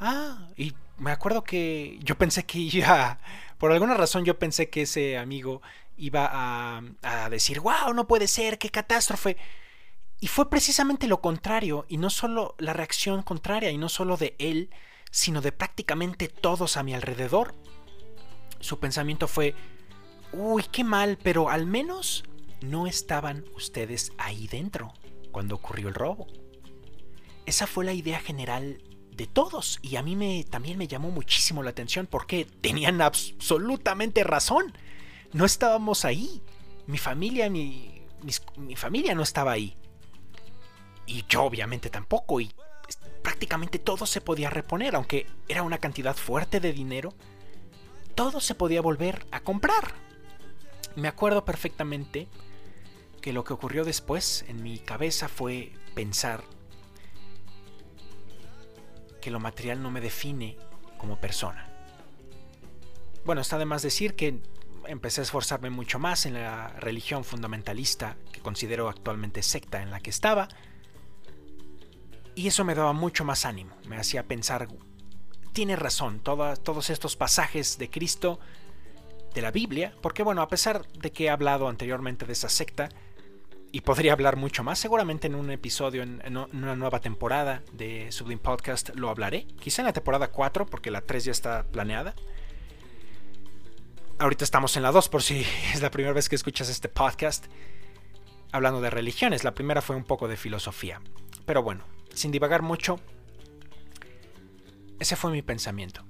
Ah, 0.01 0.49
y 0.57 0.75
me 0.99 1.11
acuerdo 1.11 1.45
que 1.45 1.99
yo 2.03 2.19
pensé 2.19 2.45
que 2.45 2.59
iba, 2.59 3.19
por 3.59 3.73
alguna 3.73 3.95
razón 3.95 4.25
yo 4.25 4.39
pensé 4.39 4.69
que 4.69 4.83
ese 4.83 5.17
amigo 5.17 5.63
iba 5.97 6.29
a, 6.31 6.83
a 7.03 7.31
decir, 7.31 7.61
wow, 7.61 7.95
no 7.95 8.07
puede 8.07 8.29
ser, 8.29 8.59
qué 8.59 8.69
catástrofe. 8.69 9.39
Y 10.21 10.29
fue 10.29 10.51
precisamente 10.51 11.07
lo 11.07 11.21
contrario, 11.21 11.87
y 11.89 11.99
no 11.99 12.11
solo 12.11 12.55
la 12.59 12.73
reacción 12.73 13.23
contraria, 13.23 13.71
y 13.71 13.79
no 13.79 13.89
solo 13.89 14.17
de 14.17 14.35
él, 14.39 14.71
sino 15.11 15.41
de 15.41 15.53
prácticamente 15.53 16.29
todos 16.29 16.77
a 16.77 16.83
mi 16.83 16.95
alrededor. 16.95 17.55
Su 18.61 18.79
pensamiento 18.79 19.29
fue, 19.29 19.55
uy, 20.33 20.65
qué 20.71 20.85
mal, 20.85 21.19
pero 21.23 21.51
al 21.51 21.67
menos 21.67 22.25
no 22.61 22.87
estaban 22.87 23.45
ustedes 23.55 24.13
ahí 24.19 24.49
dentro 24.49 24.93
cuando 25.33 25.55
ocurrió 25.55 25.89
el 25.89 25.95
robo. 25.95 26.27
Esa 27.45 27.67
fue 27.67 27.85
la 27.85 27.93
idea 27.93 28.19
general 28.21 28.83
de 29.13 29.27
todos. 29.27 29.79
Y 29.83 29.97
a 29.97 30.03
mí 30.03 30.17
me, 30.17 30.45
también 30.45 30.79
me 30.79 30.89
llamó 30.89 31.11
muchísimo 31.11 31.63
la 31.63 31.71
atención 31.71 32.07
porque 32.07 32.45
tenían 32.45 33.01
absolutamente 33.01 34.25
razón. 34.25 34.73
No 35.33 35.45
estábamos 35.45 36.05
ahí. 36.05 36.43
Mi 36.87 36.99
familia, 36.99 37.51
mi, 37.51 38.03
mi 38.57 38.77
familia 38.77 39.15
no 39.15 39.23
estaba 39.23 39.53
ahí. 39.53 39.77
Y 41.07 41.25
yo 41.29 41.45
obviamente 41.45 41.89
tampoco. 41.89 42.41
Y 42.41 42.53
prácticamente 43.23 43.79
todo 43.79 44.07
se 44.07 44.21
podía 44.21 44.51
reponer, 44.51 44.97
aunque 44.97 45.27
era 45.49 45.63
una 45.63 45.79
cantidad 45.79 46.17
fuerte 46.17 46.61
de 46.61 46.73
dinero. 46.73 47.15
Todo 48.15 48.41
se 48.41 48.55
podía 48.55 48.81
volver 48.81 49.27
a 49.31 49.41
comprar. 49.41 50.06
Me 50.97 51.09
acuerdo 51.09 51.45
perfectamente 51.45 52.27
que 53.21 53.33
lo 53.33 53.45
que 53.45 53.53
ocurrió 53.53 53.85
después 53.85 54.45
en 54.49 54.63
mi 54.63 54.79
cabeza 54.79 55.29
fue 55.29 55.73
pensar 55.95 56.43
que 59.21 59.31
lo 59.31 59.39
material 59.39 59.83
no 59.83 59.91
me 59.91 60.01
define 60.01 60.57
como 60.97 61.21
persona. 61.21 61.69
Bueno, 63.25 63.41
está 63.41 63.59
de 63.59 63.65
más 63.67 63.83
decir 63.83 64.15
que 64.15 64.41
empecé 64.87 65.21
a 65.21 65.25
esforzarme 65.25 65.69
mucho 65.69 65.99
más 65.99 66.25
en 66.27 66.35
la 66.35 66.69
religión 66.69 67.25
fundamentalista 67.25 68.17
que 68.33 68.41
considero 68.41 68.89
actualmente 68.89 69.43
secta 69.43 69.83
en 69.83 69.91
la 69.91 70.01
que 70.01 70.11
estaba. 70.11 70.49
Y 72.35 72.47
eso 72.47 72.65
me 72.65 72.75
daba 72.75 72.93
mucho 72.93 73.25
más 73.25 73.45
ánimo, 73.45 73.75
me 73.89 73.97
hacía 73.97 74.23
pensar, 74.23 74.69
tiene 75.53 75.75
razón, 75.75 76.21
todos 76.21 76.91
estos 76.91 77.17
pasajes 77.17 77.79
de 77.79 77.91
Cristo, 77.91 78.39
de 79.37 79.43
la 79.43 79.51
Biblia, 79.51 79.93
porque 80.01 80.23
bueno, 80.23 80.41
a 80.41 80.49
pesar 80.49 80.89
de 80.89 81.13
que 81.13 81.25
he 81.25 81.31
hablado 81.31 81.69
anteriormente 81.69 82.25
de 82.25 82.33
esa 82.33 82.49
secta, 82.49 82.89
y 83.71 83.83
podría 83.83 84.15
hablar 84.15 84.37
mucho 84.37 84.65
más. 84.65 84.79
Seguramente 84.79 85.27
en 85.27 85.35
un 85.35 85.51
episodio, 85.51 86.03
en, 86.03 86.23
una 86.37 86.75
nueva 86.77 87.01
temporada 87.01 87.63
de 87.73 88.11
Sublime 88.11 88.41
Podcast 88.41 88.91
lo 88.95 89.11
hablaré. 89.11 89.47
Quizá 89.61 89.83
en 89.83 89.87
la 89.87 89.93
temporada 89.93 90.29
4, 90.29 90.65
porque 90.65 90.91
la 90.91 91.03
3 91.03 91.27
ya 91.27 91.33
está 91.33 91.65
planeada. 91.65 92.15
Ahorita 94.19 94.45
estamos 94.45 94.75
en 94.79 94.83
la 94.83 94.93
2 94.93 95.11
por 95.11 95.23
si 95.23 95.45
es 95.75 95.83
la 95.83 95.91
primera 95.91 96.15
vez 96.15 96.31
que 96.31 96.37
escuchas 96.37 96.71
este 96.71 96.89
podcast. 96.89 97.47
Hablando 98.53 98.81
de 98.81 98.89
religiones, 98.89 99.45
la 99.45 99.53
primera 99.53 99.83
fue 99.83 99.97
un 99.97 100.05
poco 100.05 100.27
de 100.27 100.39
filosofía. 100.39 101.03
Pero 101.45 101.63
bueno, 101.63 101.85
sin 102.15 102.31
divagar 102.31 102.63
mucho, 102.63 102.99
ese 104.99 105.17
fue 105.17 105.31
mi 105.31 105.43
pensamiento. 105.43 106.03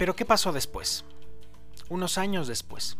Pero 0.00 0.16
¿qué 0.16 0.24
pasó 0.24 0.50
después? 0.50 1.04
Unos 1.88 2.18
años 2.18 2.48
después 2.48 2.96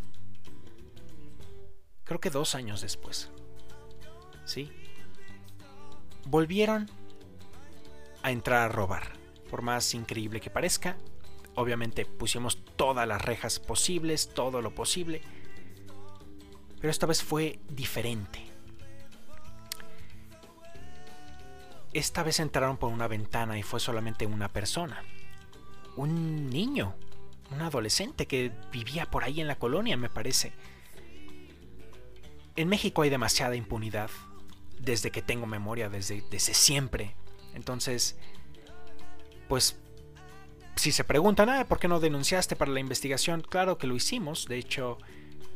creo 2.10 2.20
que 2.20 2.30
dos 2.30 2.56
años 2.56 2.80
después. 2.80 3.30
¿Sí? 4.44 4.68
Volvieron 6.26 6.90
a 8.24 8.32
entrar 8.32 8.62
a 8.62 8.68
robar. 8.68 9.12
Por 9.48 9.62
más 9.62 9.94
increíble 9.94 10.40
que 10.40 10.50
parezca, 10.50 10.96
obviamente 11.54 12.04
pusimos 12.04 12.64
todas 12.74 13.06
las 13.06 13.22
rejas 13.22 13.60
posibles, 13.60 14.34
todo 14.34 14.60
lo 14.60 14.74
posible. 14.74 15.22
Pero 16.80 16.90
esta 16.90 17.06
vez 17.06 17.22
fue 17.22 17.60
diferente. 17.68 18.44
Esta 21.92 22.24
vez 22.24 22.40
entraron 22.40 22.76
por 22.76 22.92
una 22.92 23.06
ventana 23.06 23.56
y 23.56 23.62
fue 23.62 23.78
solamente 23.78 24.26
una 24.26 24.48
persona. 24.48 25.00
Un 25.96 26.48
niño, 26.50 26.94
un 27.50 27.62
adolescente 27.62 28.26
que 28.26 28.52
vivía 28.72 29.06
por 29.06 29.24
ahí 29.24 29.40
en 29.40 29.46
la 29.46 29.58
colonia, 29.58 29.96
me 29.96 30.08
parece 30.08 30.52
en 32.56 32.68
México 32.68 33.02
hay 33.02 33.10
demasiada 33.10 33.56
impunidad, 33.56 34.10
desde 34.78 35.10
que 35.10 35.22
tengo 35.22 35.46
memoria, 35.46 35.88
desde, 35.88 36.22
desde 36.30 36.54
siempre. 36.54 37.14
Entonces, 37.54 38.18
pues, 39.48 39.78
si 40.76 40.92
se 40.92 41.04
preguntan, 41.04 41.48
ah, 41.48 41.66
¿por 41.66 41.78
qué 41.78 41.88
no 41.88 42.00
denunciaste 42.00 42.56
para 42.56 42.70
la 42.70 42.80
investigación? 42.80 43.40
Claro 43.40 43.78
que 43.78 43.86
lo 43.86 43.96
hicimos. 43.96 44.46
De 44.46 44.58
hecho, 44.58 44.98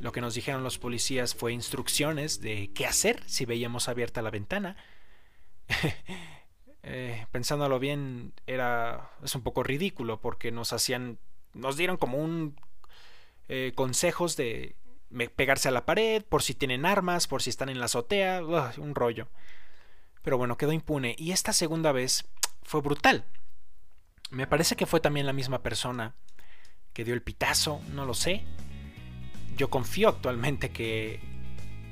lo 0.01 0.13
que 0.13 0.21
nos 0.21 0.35
dijeron 0.35 0.63
los 0.63 0.79
policías 0.79 1.35
fue 1.35 1.53
instrucciones 1.53 2.41
de 2.41 2.71
qué 2.75 2.87
hacer 2.87 3.23
si 3.27 3.45
veíamos 3.45 3.89
abierta 3.89 4.23
la 4.23 4.31
ventana. 4.31 4.77
eh, 6.87 7.27
pensándolo 7.31 7.79
bien, 7.79 8.35
era 8.47 9.11
es 9.23 9.35
un 9.35 9.43
poco 9.43 9.63
ridículo 9.63 10.21
porque 10.21 10.53
nos 10.53 10.75
hacían, 10.75 11.19
nos 11.55 11.79
dieron 11.79 11.97
como 11.97 12.19
un 12.19 12.57
eh, 13.49 13.73
consejos 13.75 14.37
de 14.37 14.77
pegarse 15.35 15.69
a 15.69 15.73
la 15.73 15.87
pared, 15.87 16.23
por 16.23 16.43
si 16.43 16.55
tienen 16.55 16.85
armas, 16.85 17.27
por 17.27 17.41
si 17.41 17.49
están 17.49 17.71
en 17.71 17.79
la 17.79 17.87
azotea, 17.87 18.43
un 18.77 18.95
rollo. 18.95 19.29
Pero 20.23 20.37
bueno, 20.37 20.59
quedó 20.59 20.73
impune. 20.73 21.15
Y 21.19 21.33
esta 21.33 21.53
segunda 21.53 21.93
vez 21.93 22.27
fue 22.63 22.83
brutal. 22.83 23.25
Me 24.31 24.47
parece 24.47 24.77
que 24.77 24.87
fue 24.87 25.01
también 25.01 25.27
la 25.27 25.33
misma 25.33 25.63
persona 25.63 26.15
que 26.93 27.05
dio 27.05 27.15
el 27.15 27.23
pitazo, 27.23 27.81
no 27.93 28.05
lo 28.05 28.15
sé. 28.15 28.43
Yo 29.57 29.71
confío 29.71 30.09
actualmente 30.09 30.71
que, 30.71 31.21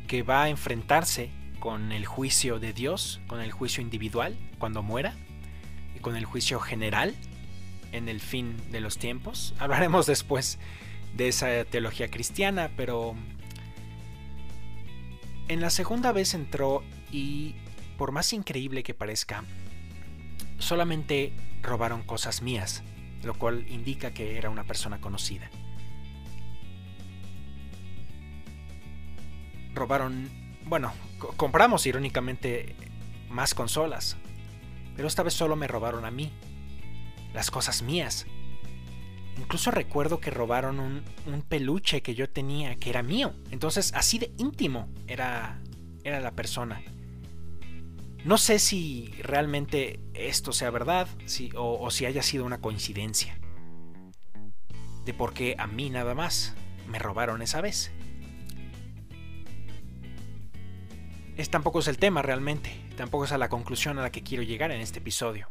que 0.07 0.23
va 0.23 0.43
a 0.43 0.49
enfrentarse 0.49 1.31
con 1.63 1.93
el 1.93 2.07
juicio 2.07 2.59
de 2.59 2.73
Dios, 2.73 3.21
con 3.29 3.41
el 3.41 3.53
juicio 3.53 3.85
individual 3.85 4.37
cuando 4.59 4.83
muera 4.83 5.15
y 5.95 6.01
con 6.01 6.17
el 6.17 6.25
juicio 6.25 6.59
general 6.59 7.15
en 7.93 8.09
el 8.09 8.19
fin 8.19 8.57
de 8.73 8.81
los 8.81 8.99
tiempos. 8.99 9.55
Hablaremos 9.61 10.07
después 10.07 10.59
de 11.15 11.29
esa 11.29 11.65
teología 11.65 12.11
cristiana, 12.11 12.73
pero 12.77 13.15
en 15.47 15.61
la 15.61 15.71
segunda 15.71 16.11
vez 16.11 16.35
entró 16.35 16.83
y 17.13 17.55
por 17.97 18.11
más 18.11 18.33
increíble 18.33 18.83
que 18.83 18.93
parezca, 18.93 19.45
solamente 20.59 21.33
robaron 21.63 22.03
cosas 22.03 22.43
mías, 22.43 22.83
lo 23.23 23.35
cual 23.35 23.69
indica 23.69 24.13
que 24.13 24.37
era 24.37 24.51
una 24.51 24.65
persona 24.65 25.01
conocida. 25.01 25.49
Robaron, 29.75 30.29
bueno, 30.65 30.93
compramos 31.37 31.87
irónicamente 31.87 32.75
más 33.29 33.55
consolas, 33.55 34.17
pero 34.97 35.09
esta 35.09 35.23
vez 35.23 35.35
solo 35.35 35.57
me 35.57 35.67
robaron 35.67 36.05
a 36.05 36.11
mí, 36.11 36.33
las 37.35 37.51
cosas 37.51 37.83
mías. 37.83 38.27
Incluso 39.39 39.71
recuerdo 39.71 40.21
que 40.21 40.31
robaron 40.31 40.79
un, 40.79 41.43
peluche 41.49 42.03
que 42.03 42.15
yo 42.15 42.29
tenía 42.29 42.77
que 42.77 42.91
era 42.91 43.03
mío. 43.03 43.35
Entonces, 43.51 43.93
así 43.95 44.19
de 44.19 44.31
íntimo 44.37 44.89
era, 45.07 45.59
era 46.05 46.21
la 46.21 46.33
persona. 46.33 46.83
No 48.25 48.39
sé 48.39 48.59
si 48.59 49.13
realmente 49.19 49.99
esto 50.15 50.53
sea 50.53 50.71
verdad 50.71 51.09
si, 51.25 51.51
o, 51.57 51.81
o 51.81 51.91
si 51.91 52.07
haya 52.07 52.23
sido 52.23 52.45
una 52.45 52.61
coincidencia. 52.61 53.39
De 55.05 55.15
por 55.15 55.33
qué 55.33 55.57
a 55.59 55.67
mí 55.67 55.91
nada 55.91 56.15
más 56.15 56.55
me 56.87 56.99
robaron 56.99 57.43
esa 57.43 57.61
vez. 57.61 57.91
Es, 61.37 61.49
tampoco 61.49 61.81
es 61.81 61.89
el 61.89 61.99
tema 61.99 62.23
realmente, 62.23 62.71
tampoco 62.97 63.25
es 63.25 63.33
a 63.33 63.39
la 63.39 63.49
conclusión 63.49 63.99
a 63.99 64.03
la 64.03 64.13
que 64.13 64.23
quiero 64.23 64.43
llegar 64.43 64.71
en 64.71 64.81
este 64.81 64.99
episodio. 64.99 65.49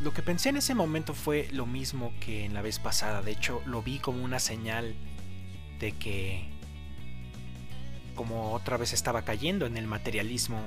Lo 0.00 0.12
que 0.12 0.22
pensé 0.22 0.48
en 0.48 0.56
ese 0.56 0.74
momento 0.74 1.14
fue 1.14 1.48
lo 1.52 1.64
mismo 1.64 2.12
que 2.20 2.44
en 2.44 2.54
la 2.54 2.62
vez 2.62 2.80
pasada, 2.80 3.22
de 3.22 3.32
hecho 3.32 3.62
lo 3.66 3.82
vi 3.82 3.98
como 4.00 4.24
una 4.24 4.40
señal 4.40 4.96
de 5.78 5.92
que 5.92 6.48
como 8.16 8.52
otra 8.52 8.76
vez 8.76 8.92
estaba 8.92 9.22
cayendo 9.22 9.64
en 9.64 9.76
el 9.76 9.86
materialismo, 9.86 10.60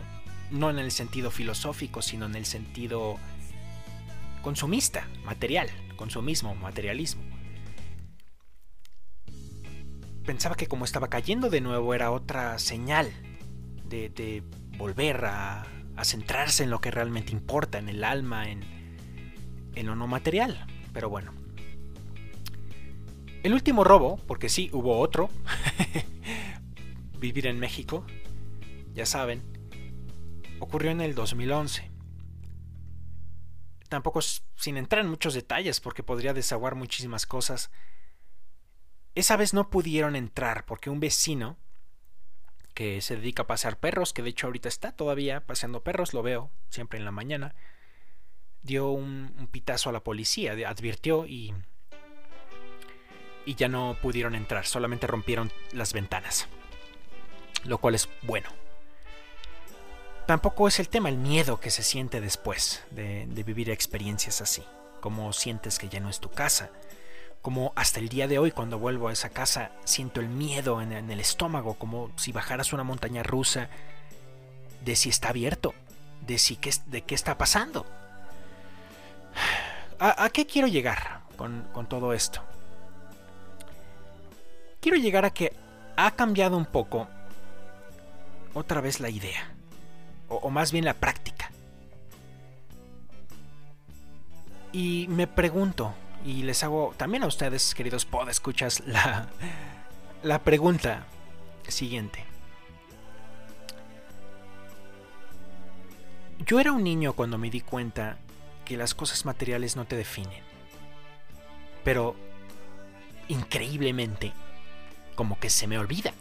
no 0.51 0.69
en 0.69 0.79
el 0.79 0.91
sentido 0.91 1.31
filosófico, 1.31 2.01
sino 2.01 2.25
en 2.27 2.35
el 2.35 2.45
sentido 2.45 3.17
consumista, 4.41 5.07
material, 5.25 5.69
consumismo, 5.97 6.55
materialismo. 6.55 7.24
Pensaba 10.25 10.55
que 10.55 10.67
como 10.67 10.85
estaba 10.85 11.09
cayendo 11.09 11.49
de 11.49 11.61
nuevo 11.61 11.93
era 11.93 12.11
otra 12.11 12.57
señal 12.59 13.11
de, 13.85 14.43
volver 14.77 15.25
a, 15.25 15.65
centrarse 16.03 16.63
en 16.63 16.69
lo 16.69 16.81
que 16.81 16.91
realmente 16.91 17.31
importa, 17.31 17.77
en 17.77 17.89
el 17.89 18.03
alma, 18.03 18.49
en, 18.49 18.63
en 19.75 19.85
lo 19.85 19.95
no 19.95 20.07
material. 20.07 20.65
Pero 20.93 21.09
bueno. 21.09 21.33
El 23.43 23.53
último 23.53 23.83
robo, 23.83 24.17
porque 24.25 24.49
sí, 24.49 24.69
hubo 24.73 24.97
otro, 24.99 25.29
vivir 27.19 27.45
en 27.47 27.59
México, 27.59 28.03
ya 28.93 29.05
saben, 29.05 29.43
ocurrió 30.59 30.91
en 30.91 31.01
el 31.01 31.13
2011. 31.13 31.91
Tampoco 33.89 34.21
sin 34.21 34.77
entrar 34.77 35.03
en 35.03 35.11
muchos 35.11 35.33
detalles 35.33 35.79
porque 35.79 36.01
podría 36.01 36.33
desaguar 36.33 36.75
muchísimas 36.75 37.25
cosas. 37.25 37.71
Esa 39.15 39.37
vez 39.37 39.53
no 39.53 39.69
pudieron 39.69 40.15
entrar 40.15 40.65
porque 40.65 40.89
un 40.89 40.99
vecino 40.99 41.57
que 42.73 43.01
se 43.01 43.15
dedica 43.15 43.43
a 43.43 43.47
pasear 43.47 43.79
perros, 43.79 44.11
que 44.11 44.21
de 44.21 44.29
hecho 44.29 44.47
ahorita 44.47 44.67
está 44.67 44.91
todavía 44.91 45.39
paseando 45.41 45.81
perros, 45.81 46.13
lo 46.13 46.21
veo 46.21 46.51
siempre 46.69 46.99
en 46.99 47.05
la 47.05 47.11
mañana, 47.11 47.55
dio 48.61 48.89
un, 48.89 49.47
pitazo 49.51 49.89
a 49.89 49.93
la 49.93 50.03
policía, 50.03 50.51
advirtió 50.67 51.25
y, 51.25 51.53
y 53.45 53.55
ya 53.55 53.69
no 53.69 53.97
pudieron 54.01 54.35
entrar, 54.35 54.65
solamente 54.65 55.07
rompieron 55.07 55.51
las 55.71 55.93
ventanas 55.93 56.49
lo 57.65 57.77
cual 57.79 57.95
es 57.95 58.09
bueno. 58.21 58.49
Tampoco 60.25 60.67
es 60.67 60.79
el 60.79 60.89
tema 60.89 61.09
el 61.09 61.17
miedo 61.17 61.59
que 61.59 61.69
se 61.69 61.83
siente 61.83 62.21
después 62.21 62.83
de, 62.91 63.25
vivir 63.45 63.69
experiencias 63.69 64.41
así, 64.41 64.63
como 64.99 65.31
sientes 65.33 65.77
que 65.77 65.89
ya 65.89 65.99
no 65.99 66.09
es 66.09 66.19
tu 66.19 66.31
casa, 66.31 66.71
como 67.45 67.73
hasta 67.75 67.99
el 67.99 68.09
día 68.09 68.27
de 68.27 68.39
hoy 68.39 68.49
cuando 68.49 68.79
vuelvo 68.79 69.07
a 69.07 69.13
esa 69.13 69.29
casa 69.29 69.69
siento 69.83 70.19
el 70.19 70.29
miedo 70.29 70.81
en, 70.81 70.91
el 70.91 71.19
estómago, 71.19 71.75
como 71.75 72.09
si 72.15 72.31
bajaras 72.31 72.73
una 72.73 72.83
montaña 72.83 73.21
rusa 73.21 73.69
de 74.83 74.95
si 74.95 75.09
está 75.09 75.29
abierto, 75.29 75.75
de, 76.25 76.39
si, 76.39 76.55
qué, 76.55 76.73
de 76.87 77.03
qué 77.03 77.13
está 77.13 77.37
pasando. 77.37 77.85
¿A, 79.99 80.27
qué 80.31 80.47
quiero 80.47 80.67
llegar 80.67 81.21
con, 81.37 81.67
con 81.71 81.87
todo 81.87 82.13
esto? 82.13 82.41
Quiero 84.79 84.97
llegar 84.97 85.23
a 85.25 85.29
que 85.29 85.55
ha 85.97 86.09
cambiado 86.15 86.57
un 86.57 86.65
poco 86.65 87.07
otra 88.55 88.81
vez 88.81 88.99
la 88.99 89.11
idea, 89.11 89.53
o, 90.29 90.49
más 90.49 90.71
bien 90.71 90.85
la 90.85 90.95
práctica. 90.95 91.51
Y 94.71 95.05
me 95.09 95.27
pregunto, 95.27 95.93
y 96.25 96.41
les 96.41 96.63
hago 96.63 96.93
también 96.97 97.23
a 97.23 97.27
ustedes, 97.27 97.75
queridos 97.75 98.03
podescuchas, 98.03 98.81
la, 98.87 99.27
la 100.23 100.39
pregunta 100.39 101.05
siguiente. 101.67 102.25
Yo 106.39 106.59
era 106.59 106.71
un 106.71 106.83
niño 106.83 107.13
cuando 107.13 107.37
me 107.37 107.51
di 107.51 107.61
cuenta 107.61 108.17
que 108.65 108.75
las 108.75 108.95
cosas 108.95 109.23
materiales 109.25 109.75
no 109.75 109.85
te 109.85 109.95
definen. 109.95 110.43
Pero, 111.83 112.15
increíblemente, 113.27 114.33
como 115.13 115.39
que 115.39 115.51
se 115.51 115.67
me 115.67 115.77
olvida. 115.77 116.11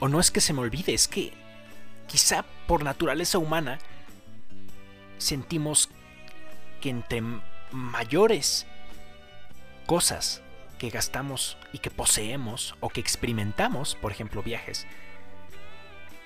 O 0.00 0.08
no 0.08 0.20
es 0.20 0.30
que 0.30 0.40
se 0.40 0.54
me 0.54 0.60
olvide, 0.60 0.94
es 0.94 1.06
que 1.06 1.34
quizá 2.08 2.46
por 2.66 2.82
naturaleza 2.82 3.36
humana, 3.36 3.78
sentimos 5.18 5.90
que 6.80 6.88
entre 6.88 7.22
mayores 7.70 8.66
cosas 9.86 10.42
que 10.78 10.90
gastamos 10.90 11.56
y 11.72 11.78
que 11.78 11.90
poseemos 11.90 12.74
o 12.80 12.88
que 12.88 13.00
experimentamos, 13.00 13.94
por 13.94 14.12
ejemplo 14.12 14.42
viajes, 14.42 14.86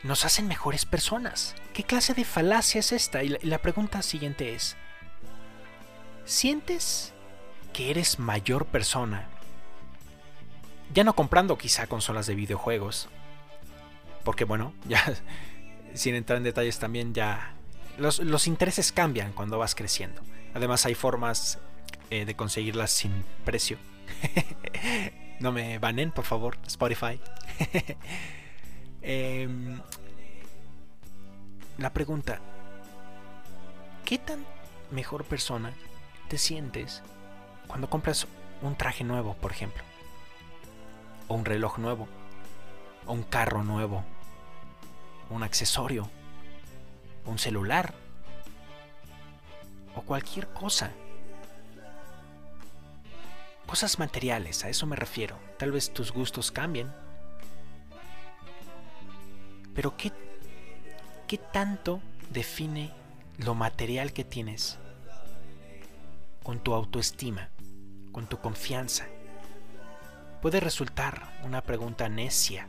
nos 0.02 0.24
hacen 0.24 0.48
mejores 0.48 0.84
personas. 0.84 1.54
¿Qué 1.72 1.84
clase 1.84 2.14
de 2.14 2.24
falacia 2.24 2.80
es 2.80 2.92
esta? 2.92 3.22
Y 3.22 3.36
la, 3.42 3.58
pregunta 3.58 4.02
siguiente 4.02 4.54
es, 4.54 4.76
¿sientes 6.24 7.12
que 7.72 7.90
eres 7.90 8.18
mayor 8.18 8.66
persona? 8.66 9.28
Ya 10.94 11.04
no 11.04 11.14
comprando 11.14 11.58
quizá 11.58 11.86
consolas 11.86 12.26
de 12.26 12.34
videojuegos, 12.34 13.08
porque 14.24 14.44
bueno, 14.44 14.72
ya 14.88 15.02
sin 15.94 16.14
entrar 16.14 16.36
en 16.36 16.44
detalles 16.44 16.78
también 16.78 17.14
ya 17.14 17.54
los, 17.98 18.46
intereses 18.46 18.92
cambian 18.92 19.32
cuando 19.32 19.58
vas 19.58 19.74
creciendo. 19.74 20.22
Además 20.54 20.86
hay 20.86 20.94
formas 20.94 21.58
eh, 22.10 22.24
de 22.24 22.36
conseguirlas 22.36 22.90
sin 22.90 23.24
precio. 23.44 23.78
no 25.40 25.52
me 25.52 25.78
banen, 25.78 26.10
por 26.10 26.24
favor, 26.24 26.58
Spotify. 26.66 27.20
Em, 29.00 29.80
la 31.78 31.92
pregunta, 31.92 32.40
¿qué 34.04 34.18
tan 34.18 34.44
mejor 34.90 35.24
persona 35.24 35.72
te 36.28 36.36
sientes 36.36 37.02
cuando 37.68 37.88
compras 37.88 38.26
un 38.60 38.76
traje 38.76 39.04
nuevo, 39.04 39.34
por 39.34 39.52
ejemplo? 39.52 39.82
O 41.28 41.36
un 41.36 41.44
reloj 41.44 41.78
nuevo. 41.78 42.08
O 43.06 43.12
un 43.12 43.22
carro 43.22 43.62
nuevo 43.62 44.04
un 45.30 45.42
accesorio, 45.42 46.08
un 47.26 47.38
celular 47.38 47.94
o 49.94 50.02
cualquier 50.02 50.48
cosa. 50.48 50.90
Cosas 53.68 53.98
materiales, 53.98 54.64
a 54.64 54.70
eso 54.70 54.87
me 54.87 54.96
refiero. 54.96 55.38
Tal 55.59 55.72
vez 55.72 55.92
tus 55.92 56.11
gustos 56.11 56.50
cambien. 56.50 56.90
Pero 59.74 59.94
¿qué, 59.98 60.11
qué 61.26 61.37
tanto 61.37 62.00
define 62.31 62.90
lo 63.37 63.54
material 63.54 64.14
que 64.14 64.24
tienes 64.24 64.78
con 66.42 66.61
tu 66.61 66.72
autoestima, 66.72 67.50
con 68.11 68.26
tu 68.26 68.38
confianza? 68.38 69.07
Puede 70.40 70.61
resultar 70.61 71.38
una 71.44 71.61
pregunta 71.61 72.09
necia, 72.09 72.68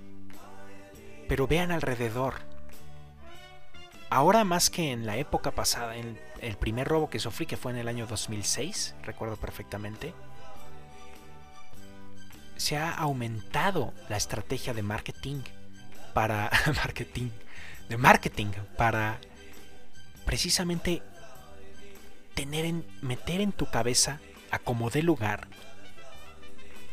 pero 1.30 1.48
vean 1.48 1.72
alrededor 1.72 2.36
Ahora 4.12 4.44
más 4.44 4.72
que 4.72 4.92
en 4.92 5.06
la 5.06 5.18
época 5.18 5.52
pasada, 5.52 5.96
en 5.96 6.20
el 6.42 6.58
primer 6.58 6.88
robo 6.88 7.12
que 7.12 7.20
sufrí, 7.20 7.46
que 7.46 7.58
fue 7.58 7.72
en 7.72 7.78
el 7.78 7.88
año 7.88 8.08
2006, 8.08 8.96
recuerdo 9.04 9.36
perfectamente, 9.36 10.16
se 12.60 12.78
ha 12.78 12.91
aumentado 12.91 13.93
la 14.10 14.17
estrategia 14.17 14.74
de 14.74 14.84
marketing 14.84 15.41
para 16.13 16.52
marketing 16.76 17.30
de 17.88 17.98
marketing 17.98 18.52
para 18.78 19.19
precisamente 20.26 21.02
tener 22.36 22.65
en, 22.65 22.86
meter 23.02 23.41
en 23.41 23.54
tu 23.54 23.65
cabeza 23.65 24.19
a 24.52 24.60
como 24.60 24.89
de 24.89 25.02
lugar 25.04 25.48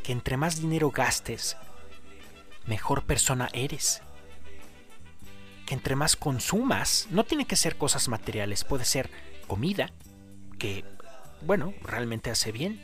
que 0.02 0.12
entre 0.12 0.36
más 0.36 0.60
dinero 0.60 0.92
gastes, 0.92 1.56
mejor 2.66 3.04
persona 3.04 3.48
eres. 3.52 4.02
que 5.66 5.74
entre 5.74 5.96
más 5.96 6.14
consumas, 6.14 7.08
no 7.10 7.24
tiene 7.24 7.44
que 7.44 7.56
ser 7.56 7.76
cosas 7.76 8.06
materiales, 8.06 8.62
puede 8.62 8.84
ser 8.84 9.10
comida, 9.48 9.90
que, 10.60 10.84
bueno, 11.40 11.74
realmente 11.82 12.30
hace 12.30 12.52
bien, 12.52 12.80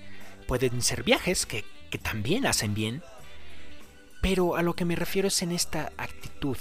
pueden 0.49 0.83
ser 0.83 1.05
viajes, 1.05 1.47
que, 1.47 1.65
que 1.93 1.99
también 1.99 2.47
hacen 2.47 2.73
bien, 2.73 3.03
pero 4.23 4.57
a 4.57 4.63
lo 4.63 4.75
que 4.75 4.87
me 4.87 4.97
refiero 4.97 5.29
es 5.29 5.43
en 5.43 5.53
esta 5.53 5.93
actitud 5.99 6.57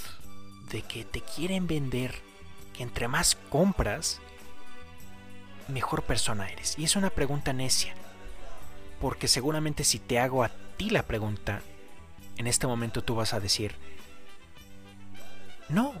de 0.70 0.82
que 0.82 1.06
te 1.06 1.22
quieren 1.22 1.66
vender 1.66 2.14
que 2.74 2.82
entre 2.82 3.08
más 3.08 3.36
compras, 3.48 4.20
mejor 5.68 6.02
persona 6.02 6.50
eres. 6.50 6.78
Y 6.78 6.84
es 6.84 6.96
una 6.96 7.08
pregunta 7.08 7.54
necia, 7.54 7.94
porque 9.00 9.26
seguramente 9.26 9.84
si 9.84 9.98
te 9.98 10.18
hago 10.18 10.44
a 10.44 10.50
ti 10.76 10.90
la 10.90 11.04
pregunta, 11.04 11.62
en 12.36 12.46
este 12.46 12.66
momento 12.66 13.02
tú 13.02 13.14
vas 13.14 13.32
a 13.32 13.40
decir, 13.40 13.74
no, 15.70 15.94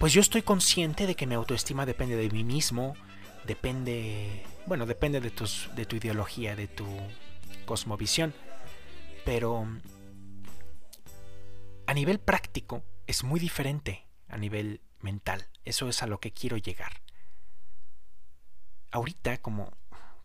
pues 0.00 0.12
yo 0.12 0.20
estoy 0.20 0.42
consciente 0.42 1.06
de 1.06 1.14
que 1.14 1.28
mi 1.28 1.36
autoestima 1.36 1.86
depende 1.86 2.16
de 2.16 2.28
mí 2.28 2.42
mismo, 2.42 2.96
depende, 3.46 4.44
bueno, 4.66 4.84
depende 4.84 5.20
de, 5.20 5.30
tus, 5.30 5.70
de 5.76 5.86
tu 5.86 5.94
ideología, 5.94 6.56
de 6.56 6.66
tu 6.66 6.86
cosmovisión, 7.66 8.34
pero 9.28 9.66
a 11.86 11.92
nivel 11.92 12.18
práctico 12.18 12.82
es 13.06 13.24
muy 13.24 13.38
diferente 13.38 14.06
a 14.26 14.38
nivel 14.38 14.80
mental. 15.02 15.46
Eso 15.66 15.90
es 15.90 16.02
a 16.02 16.06
lo 16.06 16.18
que 16.18 16.32
quiero 16.32 16.56
llegar. 16.56 17.02
Ahorita, 18.90 19.36
como 19.36 19.70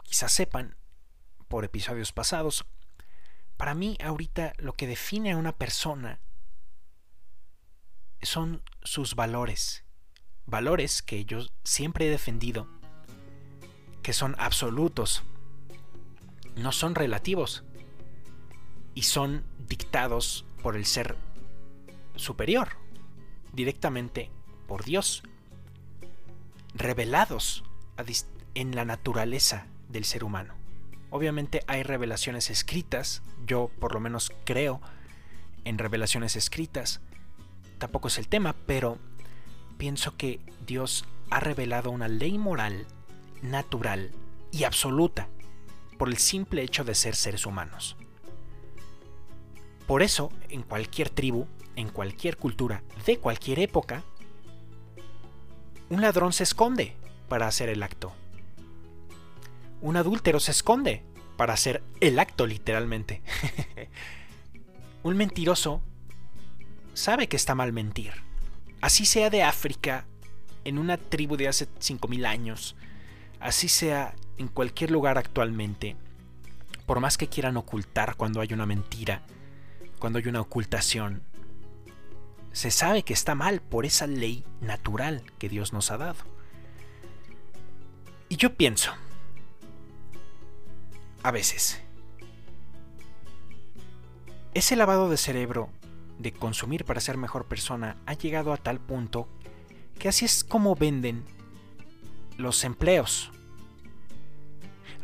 quizás 0.03 0.31
sepan 0.31 0.77
por 1.49 1.65
episodios 1.65 2.13
pasados, 2.13 2.63
para 3.57 3.73
mí 3.73 3.97
ahorita 4.01 4.53
lo 4.57 4.71
que 4.71 4.87
define 4.87 5.33
a 5.33 5.37
una 5.37 5.51
persona 5.51 6.21
son 8.21 8.63
sus 8.83 9.15
valores. 9.15 9.83
Valores 10.45 11.01
que 11.01 11.25
yo 11.25 11.45
siempre 11.65 12.07
he 12.07 12.09
defendido, 12.09 12.69
que 14.01 14.13
son 14.13 14.33
absolutos, 14.39 15.23
no 16.55 16.71
son 16.71 16.95
relativos 16.95 17.65
y 18.95 19.03
son 19.03 19.43
dictados 19.67 20.45
por 20.61 20.75
el 20.75 20.85
ser 20.85 21.15
superior, 22.15 22.69
directamente 23.51 24.29
por 24.67 24.83
Dios, 24.83 25.23
revelados 26.73 27.63
en 28.55 28.75
la 28.75 28.85
naturaleza 28.85 29.67
del 29.89 30.05
ser 30.05 30.23
humano. 30.23 30.55
Obviamente 31.09 31.61
hay 31.67 31.83
revelaciones 31.83 32.49
escritas, 32.49 33.21
yo 33.45 33.69
por 33.79 33.93
lo 33.93 33.99
menos 33.99 34.31
creo 34.45 34.81
en 35.63 35.77
revelaciones 35.77 36.35
escritas, 36.35 37.01
tampoco 37.77 38.07
es 38.07 38.17
el 38.17 38.27
tema, 38.27 38.55
pero 38.65 38.97
pienso 39.77 40.17
que 40.17 40.39
Dios 40.65 41.05
ha 41.29 41.39
revelado 41.39 41.91
una 41.91 42.07
ley 42.07 42.37
moral 42.37 42.87
natural 43.41 44.11
y 44.51 44.63
absoluta 44.63 45.27
por 45.97 46.09
el 46.09 46.17
simple 46.17 46.63
hecho 46.63 46.83
de 46.83 46.95
ser 46.95 47.15
seres 47.15 47.45
humanos. 47.45 47.95
Por 49.87 50.01
eso, 50.01 50.31
en 50.49 50.63
cualquier 50.63 51.09
tribu, 51.09 51.47
en 51.75 51.89
cualquier 51.89 52.37
cultura, 52.37 52.83
de 53.05 53.17
cualquier 53.17 53.59
época, 53.59 54.03
un 55.89 56.01
ladrón 56.01 56.33
se 56.33 56.43
esconde 56.43 56.95
para 57.27 57.47
hacer 57.47 57.69
el 57.69 57.83
acto. 57.83 58.13
Un 59.81 59.97
adúltero 59.97 60.39
se 60.39 60.51
esconde 60.51 61.03
para 61.37 61.53
hacer 61.53 61.83
el 61.99 62.19
acto 62.19 62.47
literalmente. 62.47 63.21
un 65.03 65.17
mentiroso 65.17 65.81
sabe 66.93 67.27
que 67.27 67.35
está 67.35 67.55
mal 67.55 67.73
mentir. 67.73 68.13
Así 68.81 69.05
sea 69.05 69.29
de 69.29 69.43
África, 69.43 70.05
en 70.65 70.77
una 70.77 70.97
tribu 70.97 71.37
de 71.37 71.47
hace 71.47 71.67
5.000 71.67 72.25
años, 72.25 72.75
así 73.39 73.67
sea 73.67 74.15
en 74.37 74.47
cualquier 74.47 74.91
lugar 74.91 75.17
actualmente, 75.17 75.95
por 76.85 76.99
más 76.99 77.17
que 77.17 77.27
quieran 77.27 77.57
ocultar 77.57 78.15
cuando 78.15 78.41
hay 78.41 78.53
una 78.53 78.65
mentira, 78.65 79.21
cuando 80.03 80.19
hay 80.19 80.27
una 80.27 80.41
ocultación, 80.41 81.23
se 82.51 82.71
sabe 82.71 83.03
que 83.03 83.13
está 83.13 83.35
mal 83.35 83.61
por 83.61 83.85
esa 83.85 84.05
ley 84.05 84.43
natural 84.59 85.23
que 85.39 85.47
Dios 85.47 85.71
nos 85.71 85.91
ha 85.91 85.97
dado. 85.97 86.17
Y 88.27 88.35
yo 88.35 88.53
pienso, 88.53 88.91
a 91.23 91.31
veces, 91.31 91.81
ese 94.53 94.75
lavado 94.75 95.09
de 95.09 95.15
cerebro 95.15 95.69
de 96.19 96.33
consumir 96.33 96.83
para 96.83 96.99
ser 96.99 97.15
mejor 97.15 97.45
persona 97.45 97.95
ha 98.05 98.13
llegado 98.13 98.51
a 98.51 98.57
tal 98.57 98.81
punto 98.81 99.29
que 99.99 100.09
así 100.09 100.25
es 100.25 100.43
como 100.43 100.75
venden 100.75 101.23
los 102.35 102.65
empleos. 102.65 103.31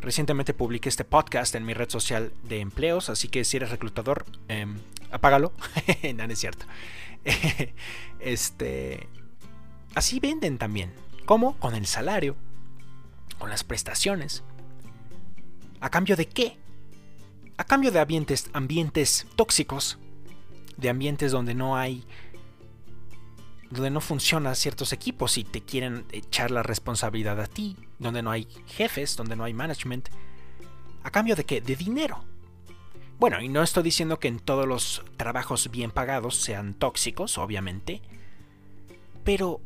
Recientemente 0.00 0.54
publiqué 0.54 0.88
este 0.88 1.04
podcast 1.04 1.54
en 1.54 1.64
mi 1.66 1.74
red 1.74 1.90
social 1.90 2.32
de 2.42 2.60
empleos, 2.60 3.10
así 3.10 3.28
que 3.28 3.44
si 3.44 3.58
eres 3.58 3.70
reclutador, 3.70 4.24
em, 4.48 4.78
apágalo. 5.10 5.52
no, 6.14 6.24
es 6.24 6.38
cierto. 6.38 6.64
este, 8.20 9.06
así 9.94 10.18
venden 10.18 10.56
también. 10.56 10.92
¿Cómo? 11.26 11.56
Con 11.58 11.74
el 11.74 11.86
salario, 11.86 12.34
con 13.38 13.50
las 13.50 13.62
prestaciones. 13.62 14.42
¿A 15.80 15.90
cambio 15.90 16.16
de 16.16 16.26
qué? 16.26 16.56
A 17.58 17.64
cambio 17.64 17.90
de 17.90 18.00
ambientes, 18.00 18.48
ambientes 18.54 19.26
tóxicos 19.36 19.98
de 20.78 20.88
ambientes 20.88 21.30
donde 21.30 21.54
no 21.54 21.76
hay 21.76 22.04
donde 23.70 23.90
no 23.90 24.00
funcionan 24.00 24.56
ciertos 24.56 24.92
equipos 24.92 25.38
y 25.38 25.44
te 25.44 25.60
quieren 25.60 26.04
echar 26.10 26.50
la 26.50 26.62
responsabilidad 26.62 27.40
a 27.40 27.46
ti, 27.46 27.76
donde 27.98 28.22
no 28.22 28.30
hay 28.30 28.48
jefes, 28.66 29.16
donde 29.16 29.36
no 29.36 29.44
hay 29.44 29.54
management, 29.54 30.08
a 31.02 31.10
cambio 31.10 31.36
de 31.36 31.44
qué? 31.44 31.60
De 31.60 31.76
dinero. 31.76 32.24
Bueno, 33.18 33.40
y 33.40 33.48
no 33.48 33.62
estoy 33.62 33.82
diciendo 33.82 34.18
que 34.18 34.28
en 34.28 34.40
todos 34.40 34.66
los 34.66 35.04
trabajos 35.16 35.70
bien 35.70 35.90
pagados 35.90 36.36
sean 36.36 36.74
tóxicos, 36.74 37.38
obviamente, 37.38 38.02
pero 39.24 39.60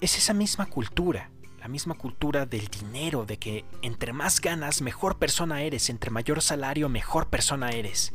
es 0.00 0.16
esa 0.16 0.32
misma 0.32 0.66
cultura, 0.66 1.30
la 1.60 1.68
misma 1.68 1.94
cultura 1.94 2.46
del 2.46 2.66
dinero, 2.68 3.24
de 3.24 3.38
que 3.38 3.64
entre 3.82 4.12
más 4.12 4.40
ganas, 4.40 4.80
mejor 4.80 5.18
persona 5.18 5.62
eres, 5.62 5.90
entre 5.90 6.10
mayor 6.10 6.40
salario, 6.40 6.88
mejor 6.88 7.28
persona 7.28 7.70
eres. 7.70 8.12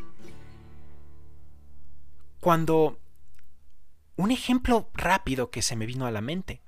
Cuando 2.40 3.00
un 4.16 4.32
ejemplo 4.32 4.90
rápido 4.94 5.50
que 5.50 5.62
se 5.62 5.76
me 5.76 5.86
vino 5.86 6.06
a 6.06 6.12
la 6.12 6.22
mente, 6.22 6.62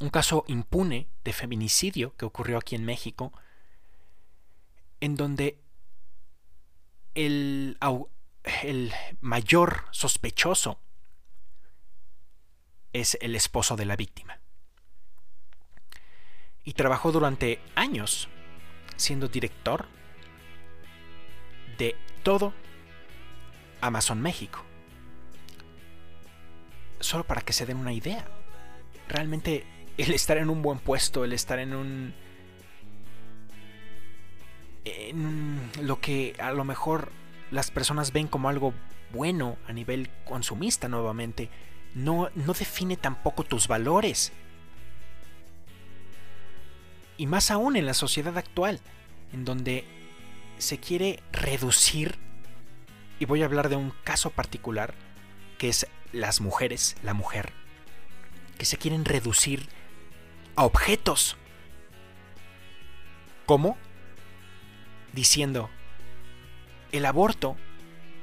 un 0.00 0.10
caso 0.10 0.44
impune 0.46 1.08
de 1.24 1.32
feminicidio 1.32 2.16
que 2.16 2.24
ocurrió 2.24 2.58
aquí 2.58 2.74
en 2.74 2.84
México, 2.84 3.32
en 5.00 5.16
donde 5.16 5.60
el, 7.14 7.76
mayor 9.20 9.84
sospechoso 9.90 10.80
es 12.92 13.18
el 13.20 13.34
esposo 13.34 13.76
de 13.76 13.84
la 13.84 13.96
víctima. 13.96 14.40
Y 16.64 16.74
trabajó 16.74 17.12
durante 17.12 17.60
años 17.74 18.28
siendo 18.96 19.28
director 19.28 19.86
de 21.78 21.96
todo 22.22 22.52
Amazon 23.80 24.20
México 24.20 24.67
solo 27.00 27.24
para 27.24 27.40
que 27.40 27.52
se 27.52 27.66
den 27.66 27.76
una 27.76 27.92
idea. 27.92 28.26
Realmente 29.08 29.64
el 29.96 30.12
estar 30.12 30.36
en 30.38 30.50
un 30.50 30.62
buen 30.62 30.78
puesto, 30.78 31.24
el 31.24 31.32
estar 31.32 31.58
en 31.58 31.74
un... 31.74 32.14
en 34.84 35.70
lo 35.82 36.00
que 36.00 36.34
a 36.38 36.52
lo 36.52 36.64
mejor 36.64 37.10
las 37.50 37.70
personas 37.70 38.12
ven 38.12 38.28
como 38.28 38.48
algo 38.48 38.74
bueno 39.12 39.56
a 39.66 39.72
nivel 39.72 40.10
consumista 40.24 40.88
nuevamente, 40.88 41.48
no, 41.94 42.30
no 42.34 42.52
define 42.52 42.96
tampoco 42.96 43.44
tus 43.44 43.68
valores. 43.68 44.32
Y 47.16 47.26
más 47.26 47.50
aún 47.50 47.76
en 47.76 47.86
la 47.86 47.94
sociedad 47.94 48.36
actual, 48.38 48.80
en 49.32 49.44
donde 49.44 49.84
se 50.58 50.78
quiere 50.78 51.22
reducir, 51.32 52.16
y 53.18 53.24
voy 53.24 53.42
a 53.42 53.46
hablar 53.46 53.68
de 53.68 53.76
un 53.76 53.92
caso 54.04 54.30
particular, 54.30 54.94
que 55.58 55.68
es 55.68 55.86
las 56.12 56.40
mujeres, 56.40 56.96
la 57.02 57.14
mujer, 57.14 57.52
que 58.56 58.64
se 58.64 58.78
quieren 58.78 59.04
reducir 59.04 59.68
a 60.56 60.64
objetos. 60.64 61.36
¿Cómo? 63.46 63.76
Diciendo, 65.12 65.68
el 66.92 67.04
aborto 67.04 67.56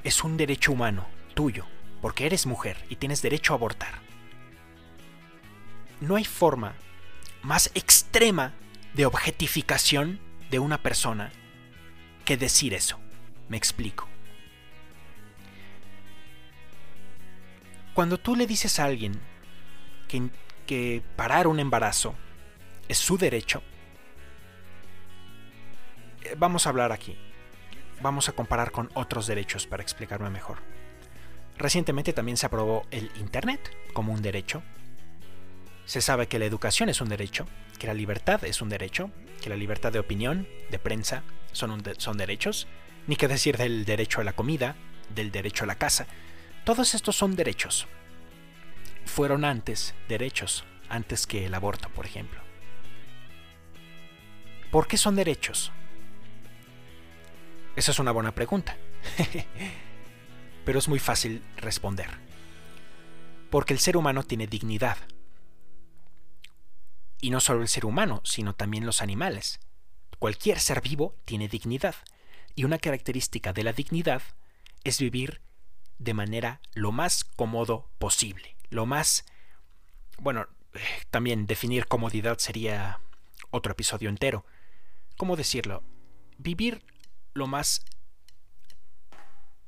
es 0.04 0.24
un 0.24 0.38
derecho 0.38 0.72
humano 0.72 1.08
tuyo, 1.34 1.66
porque 2.02 2.26
eres 2.26 2.46
mujer 2.46 2.78
y 2.90 2.96
tienes 2.96 3.22
derecho 3.22 3.54
a 3.54 3.58
abortar. 3.58 3.94
No 6.00 6.16
hay 6.16 6.26
forma 6.26 6.76
más 7.42 7.72
extrema 7.74 8.54
de 8.94 9.06
objetificación 9.06 10.20
de 10.50 10.60
una 10.60 10.82
persona 10.82 11.32
que 12.24 12.38
decir 12.38 12.74
eso. 12.74 13.00
Me 13.50 13.58
explico. 13.58 14.08
Cuando 17.96 18.20
tú 18.20 18.36
le 18.36 18.46
dices 18.46 18.78
a 18.80 18.84
alguien 18.84 19.22
que, 20.68 21.02
parar 21.16 21.48
un 21.48 21.62
embarazo 21.62 22.14
es 22.90 22.98
su 22.98 23.18
derecho, 23.18 23.64
eh, 26.24 26.36
vamos 26.38 26.68
a 26.68 26.70
hablar 26.72 26.92
aquí. 26.92 27.18
Vamos 28.02 28.28
a 28.28 28.34
comparar 28.34 28.72
con 28.72 28.92
otros 28.96 29.28
derechos 29.28 29.66
para 29.66 29.82
explicarme 29.82 30.30
mejor. 30.30 30.58
Recientemente 31.58 32.12
también 32.12 32.36
se 32.36 32.46
aprobó 32.46 32.86
el 32.92 33.10
Internet 33.16 33.74
como 33.94 34.12
un 34.12 34.22
derecho. 34.22 34.62
Se 35.86 36.02
sabe 36.02 36.28
que 36.28 36.38
la 36.38 36.46
educación 36.46 36.90
es 36.90 37.00
un 37.00 37.08
derecho, 37.08 37.48
que 37.80 37.88
la 37.88 37.94
libertad 37.94 38.44
es 38.44 38.62
un 38.62 38.68
derecho, 38.68 39.10
que 39.42 39.50
la 39.50 39.56
libertad 39.56 39.94
de 39.94 40.00
opinión, 40.00 40.50
de 40.70 40.80
prensa, 40.80 41.24
son, 41.54 41.82
son 41.98 42.18
derechos, 42.18 42.68
ni 43.08 43.16
que 43.16 43.30
decir 43.30 43.56
del 43.56 43.86
derecho 43.86 44.20
a 44.20 44.26
la 44.26 44.34
comida, 44.34 44.76
del 45.16 45.32
derecho 45.32 45.64
a 45.64 45.68
la 45.68 45.76
casa. 45.76 46.08
Todos 46.66 46.96
estos 46.96 47.16
son 47.16 47.36
derechos. 47.36 47.88
Fueron 49.06 49.46
antes 49.46 49.94
derechos, 50.10 50.66
antes 50.90 51.28
que 51.28 51.46
el 51.46 51.54
aborto, 51.54 51.90
por 51.90 52.08
ejemplo. 52.08 52.42
¿Por 54.72 54.88
qué 54.88 54.98
son 54.98 55.16
derechos? 55.16 55.72
Esa 57.76 57.92
es 57.92 58.00
una 58.00 58.12
buena 58.12 58.34
pregunta. 58.34 58.78
Pero 60.66 60.80
es 60.80 60.88
muy 60.88 60.98
fácil 60.98 61.44
responder. 61.58 62.10
Porque 63.52 63.74
el 63.74 63.80
ser 63.80 63.96
humano 63.96 64.24
tiene 64.24 64.48
dignidad. 64.48 64.98
Y 67.22 67.30
no 67.30 67.42
solo 67.42 67.62
el 67.62 67.68
ser 67.68 67.86
humano, 67.86 68.22
sino 68.24 68.56
también 68.56 68.88
los 68.88 69.04
animales. 69.04 69.60
Cualquier 70.18 70.60
ser 70.60 70.82
vivo 70.82 71.16
tiene 71.26 71.48
dignidad. 71.48 71.96
Y 72.56 72.64
una 72.64 72.80
característica 72.80 73.54
de 73.54 73.64
la 73.64 73.72
dignidad 73.72 74.24
es 74.84 75.00
vivir 75.00 75.42
de 76.00 76.14
manera 76.14 76.62
lo 76.74 76.92
más 76.92 77.24
cómodo 77.24 77.90
posible. 78.00 78.56
Lo 78.70 78.86
más... 78.86 79.26
Bueno, 80.18 80.48
también 81.10 81.46
definir 81.46 81.88
comodidad 81.88 82.38
sería 82.38 83.00
otro 83.52 83.72
episodio 83.72 84.10
entero. 84.10 84.46
¿Cómo 85.18 85.36
decirlo? 85.36 85.84
Vivir 86.38 86.84
lo 87.34 87.48
más 87.48 87.86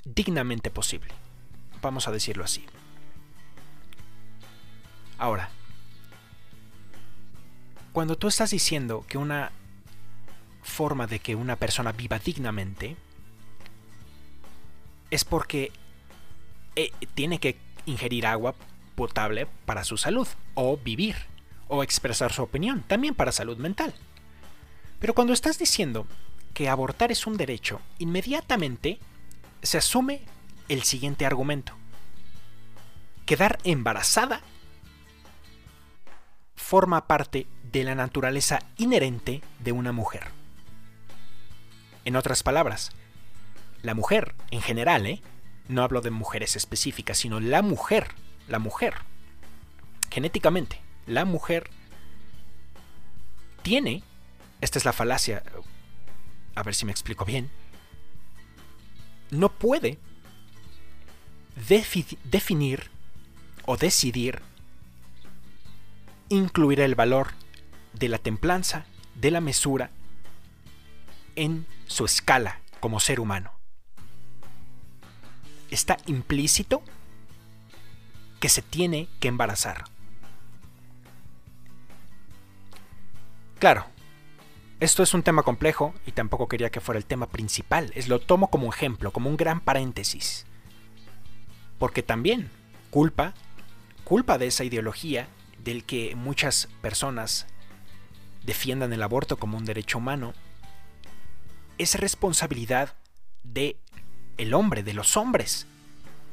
dignamente 0.03 0.69
posible. 0.71 1.13
Vamos 1.81 2.07
a 2.07 2.11
decirlo 2.11 2.43
así. 2.43 2.65
Ahora, 5.17 5.49
cuando 7.91 8.17
tú 8.17 8.27
estás 8.27 8.51
diciendo 8.51 9.05
que 9.07 9.17
una 9.17 9.51
forma 10.61 11.07
de 11.07 11.19
que 11.19 11.35
una 11.35 11.55
persona 11.55 11.91
viva 11.91 12.19
dignamente 12.19 12.95
es 15.09 15.23
porque 15.23 15.71
eh, 16.77 16.91
tiene 17.15 17.39
que 17.39 17.57
ingerir 17.87 18.27
agua 18.27 18.53
potable 18.93 19.47
para 19.65 19.83
su 19.83 19.97
salud, 19.97 20.27
o 20.53 20.77
vivir, 20.77 21.15
o 21.67 21.81
expresar 21.81 22.31
su 22.31 22.43
opinión, 22.43 22.83
también 22.87 23.15
para 23.15 23.31
salud 23.31 23.57
mental. 23.57 23.95
Pero 24.99 25.15
cuando 25.15 25.33
estás 25.33 25.57
diciendo 25.57 26.05
que 26.53 26.69
abortar 26.69 27.11
es 27.11 27.25
un 27.25 27.35
derecho, 27.35 27.81
inmediatamente 27.97 28.99
se 29.63 29.79
asume 29.79 30.21
el 30.69 30.83
siguiente 30.83 31.25
argumento. 31.25 31.73
Quedar 33.25 33.57
embarazada 33.63 34.41
forma 36.55 37.07
parte 37.07 37.47
de 37.71 37.83
la 37.85 37.95
naturaleza 37.95 38.59
inherente 38.77 39.41
de 39.59 39.71
una 39.71 39.93
mujer. 39.93 40.25
En 42.05 42.15
otras 42.15 42.43
palabras, 42.43 42.91
la 43.81 43.95
mujer 43.95 44.35
en 44.51 44.61
general, 44.61 45.07
¿eh? 45.07 45.23
No 45.67 45.83
hablo 45.83 46.01
de 46.01 46.11
mujeres 46.11 46.55
específicas, 46.55 47.17
sino 47.17 47.39
la 47.39 47.61
mujer, 47.61 48.07
la 48.47 48.59
mujer, 48.59 48.95
genéticamente, 50.09 50.81
la 51.05 51.25
mujer 51.25 51.69
tiene, 53.61 54.03
esta 54.61 54.79
es 54.79 54.85
la 54.85 54.93
falacia, 54.93 55.43
a 56.55 56.63
ver 56.63 56.75
si 56.75 56.85
me 56.85 56.91
explico 56.91 57.25
bien, 57.25 57.49
no 59.29 59.49
puede 59.49 59.99
definir 62.23 62.89
o 63.65 63.77
decidir 63.77 64.41
incluir 66.29 66.79
el 66.81 66.95
valor 66.95 67.33
de 67.93 68.09
la 68.09 68.17
templanza, 68.17 68.85
de 69.15 69.31
la 69.31 69.41
mesura, 69.41 69.91
en 71.35 71.65
su 71.87 72.05
escala 72.05 72.61
como 72.79 72.99
ser 72.99 73.19
humano. 73.19 73.56
Está 75.69 75.97
implícito 76.05 76.81
que 78.39 78.49
se 78.49 78.61
tiene 78.61 79.07
que 79.19 79.27
embarazar. 79.27 79.85
Claro, 83.59 83.85
esto 84.79 85.01
es 85.01 85.15
un 85.15 85.23
tema 85.23 85.41
complejo 85.41 85.95
y 86.05 86.11
tampoco 86.11 86.47
quería 86.47 86.69
que 86.69 86.81
fuera 86.81 86.99
el 86.99 87.05
tema 87.05 87.27
principal. 87.27 87.91
Es 87.95 88.07
lo 88.07 88.19
tomo 88.19 88.49
como 88.51 88.71
ejemplo, 88.71 89.11
como 89.11 89.29
un 89.29 89.37
gran 89.37 89.59
paréntesis. 89.59 90.45
Porque 91.79 92.03
también 92.03 92.51
culpa, 92.91 93.33
culpa 94.03 94.37
de 94.37 94.47
esa 94.47 94.63
ideología 94.63 95.27
del 95.63 95.83
que 95.83 96.15
muchas 96.15 96.69
personas 96.81 97.47
defiendan 98.43 98.93
el 98.93 99.03
aborto 99.03 99.37
como 99.37 99.57
un 99.57 99.65
derecho 99.65 99.97
humano, 99.97 100.33
es 101.77 101.99
responsabilidad 101.99 102.95
de 103.43 103.77
el 104.37 104.53
hombre, 104.53 104.83
de 104.83 104.93
los 104.93 105.17
hombres, 105.17 105.67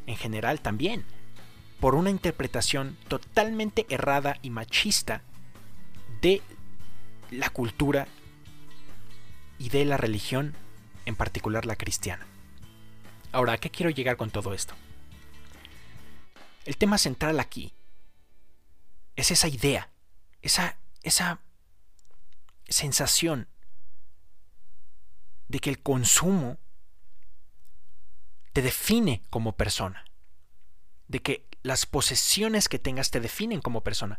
en 0.07 0.17
general 0.17 0.61
también, 0.61 1.05
por 1.81 1.95
una 1.95 2.11
interpretación 2.11 2.97
totalmente 3.09 3.87
errada 3.89 4.39
y 4.43 4.51
machista 4.51 5.23
de 6.21 6.43
la 7.31 7.51
cultura 7.51 8.07
y 9.59 9.69
de 9.69 9.85
la 9.85 9.97
religión, 9.97 10.55
en 11.07 11.17
particular 11.17 11.67
la 11.67 11.77
cristiana. 11.77 12.27
Ahora, 13.33 13.55
¿a 13.55 13.59
qué 13.59 13.71
quiero 13.71 13.91
llegar 13.91 14.17
con 14.17 14.31
todo 14.31 14.55
esto? 14.55 14.75
El 16.65 16.77
tema 16.77 16.99
central 16.99 17.41
aquí 17.41 17.75
es 19.17 19.31
esa 19.31 19.49
idea, 19.49 19.91
esa, 20.41 20.79
esa 21.03 21.41
sensación 22.69 23.49
de 25.49 25.59
que 25.59 25.71
el 25.71 25.83
consumo 25.83 26.59
te 28.55 28.63
define 28.63 29.23
como 29.29 29.57
persona, 29.57 30.07
de 31.09 31.21
que 31.21 31.47
las 31.63 31.85
posesiones 31.85 32.71
que 32.71 32.79
tengas 32.79 33.11
te 33.11 33.21
definen 33.21 33.61
como 33.61 33.83
persona. 33.83 34.19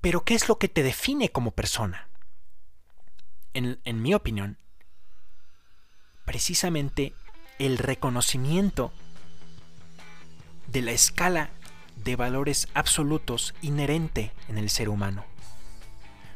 Pero 0.00 0.24
¿qué 0.24 0.34
es 0.34 0.48
lo 0.48 0.60
que 0.60 0.68
te 0.68 0.84
define 0.84 1.32
como 1.32 1.50
persona? 1.50 2.08
en, 3.56 4.02
mi 4.02 4.12
opinión, 4.12 4.58
precisamente 6.26 7.14
el 7.58 7.78
reconocimiento 7.78 8.92
de 10.66 10.82
la 10.82 10.92
escala 10.92 11.48
de 11.96 12.16
valores 12.16 12.68
absolutos 12.74 13.54
inherente 13.62 14.32
en 14.48 14.58
el 14.58 14.68
ser 14.68 14.90
humano. 14.90 15.24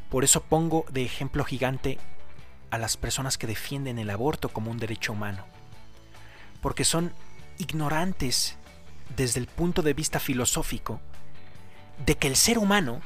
Por 0.09 0.23
eso 0.23 0.41
pongo 0.41 0.85
de 0.89 1.03
ejemplo 1.03 1.45
gigante 1.45 1.99
a 2.71 2.79
las 2.79 2.97
personas 2.97 3.37
que 3.37 3.47
defienden 3.47 3.99
el 3.99 4.09
aborto 4.09 4.49
como 4.49 4.71
un 4.71 4.79
derecho 4.79 5.13
humano, 5.13 5.45
porque 6.61 6.83
son 6.85 7.13
ignorantes 7.57 8.57
desde 9.15 9.39
el 9.39 9.47
punto 9.47 9.81
de 9.81 9.93
vista 9.93 10.19
filosófico 10.19 11.01
de 12.05 12.15
que 12.15 12.27
el 12.27 12.35
ser 12.35 12.57
humano 12.57 13.01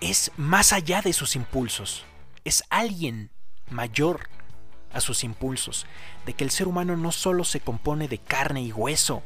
es 0.00 0.32
más 0.36 0.72
allá 0.72 1.00
de 1.00 1.12
sus 1.12 1.36
impulsos, 1.36 2.04
es 2.44 2.64
alguien 2.70 3.30
mayor 3.70 4.28
a 4.92 5.00
sus 5.00 5.24
impulsos, 5.24 5.86
de 6.26 6.34
que 6.34 6.44
el 6.44 6.50
ser 6.50 6.68
humano 6.68 6.96
no 6.96 7.12
solo 7.12 7.44
se 7.44 7.60
compone 7.60 8.08
de 8.08 8.18
carne 8.18 8.62
y 8.62 8.72
hueso, 8.72 9.22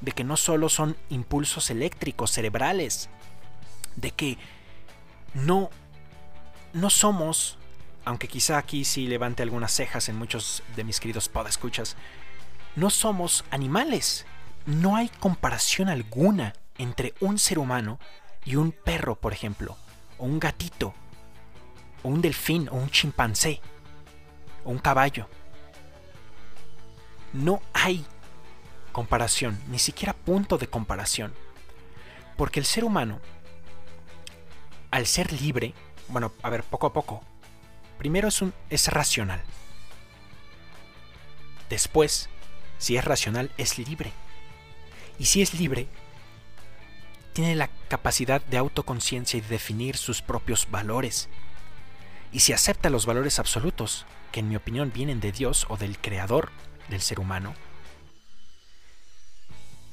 de 0.00 0.12
que 0.12 0.24
no 0.24 0.36
solo 0.36 0.68
son 0.68 0.96
impulsos 1.08 1.70
eléctricos, 1.70 2.30
cerebrales, 2.30 3.08
de 3.96 4.10
que 4.10 4.38
no, 5.34 5.70
no 6.72 6.90
somos, 6.90 7.58
aunque 8.06 8.28
quizá 8.28 8.56
aquí 8.56 8.86
sí 8.86 9.06
levante 9.06 9.42
algunas 9.42 9.72
cejas 9.72 10.08
en 10.08 10.16
muchos 10.16 10.62
de 10.74 10.84
mis 10.84 11.00
queridos 11.00 11.28
podescuchas, 11.28 11.96
no 12.74 12.88
somos 12.88 13.44
animales. 13.50 14.24
No 14.64 14.96
hay 14.96 15.10
comparación 15.20 15.90
alguna 15.90 16.54
entre 16.78 17.12
un 17.20 17.38
ser 17.38 17.58
humano 17.58 18.00
y 18.46 18.56
un 18.56 18.72
perro, 18.72 19.16
por 19.16 19.34
ejemplo 19.34 19.76
o 20.18 20.24
un 20.24 20.38
gatito, 20.38 20.94
o 22.02 22.08
un 22.08 22.20
delfín, 22.20 22.68
o 22.68 22.74
un 22.76 22.90
chimpancé, 22.90 23.60
o 24.64 24.70
un 24.70 24.78
caballo. 24.78 25.28
No 27.32 27.60
hay 27.72 28.04
comparación, 28.92 29.60
ni 29.68 29.78
siquiera 29.78 30.14
punto 30.14 30.58
de 30.58 30.68
comparación. 30.68 31.34
Porque 32.36 32.60
el 32.60 32.66
ser 32.66 32.84
humano, 32.84 33.20
al 34.90 35.06
ser 35.06 35.32
libre, 35.32 35.74
bueno, 36.08 36.32
a 36.42 36.50
ver, 36.50 36.62
poco 36.62 36.86
a 36.86 36.92
poco, 36.92 37.22
primero 37.98 38.28
es, 38.28 38.42
un, 38.42 38.52
es 38.70 38.88
racional. 38.88 39.42
Después, 41.68 42.28
si 42.78 42.96
es 42.96 43.04
racional, 43.04 43.50
es 43.56 43.78
libre. 43.78 44.12
Y 45.18 45.26
si 45.26 45.42
es 45.42 45.54
libre, 45.54 45.88
tiene 47.32 47.54
la 47.54 47.68
capacidad 47.88 48.40
de 48.42 48.58
autoconciencia 48.58 49.38
y 49.38 49.40
de 49.40 49.48
definir 49.48 49.96
sus 49.96 50.22
propios 50.22 50.70
valores. 50.70 51.28
Y 52.32 52.40
si 52.40 52.52
acepta 52.52 52.90
los 52.90 53.06
valores 53.06 53.38
absolutos, 53.38 54.06
que 54.32 54.40
en 54.40 54.48
mi 54.48 54.56
opinión 54.56 54.92
vienen 54.94 55.20
de 55.20 55.32
Dios 55.32 55.66
o 55.68 55.76
del 55.76 55.98
creador 55.98 56.50
del 56.88 57.00
ser 57.00 57.20
humano, 57.20 57.54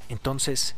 entonces 0.09 0.75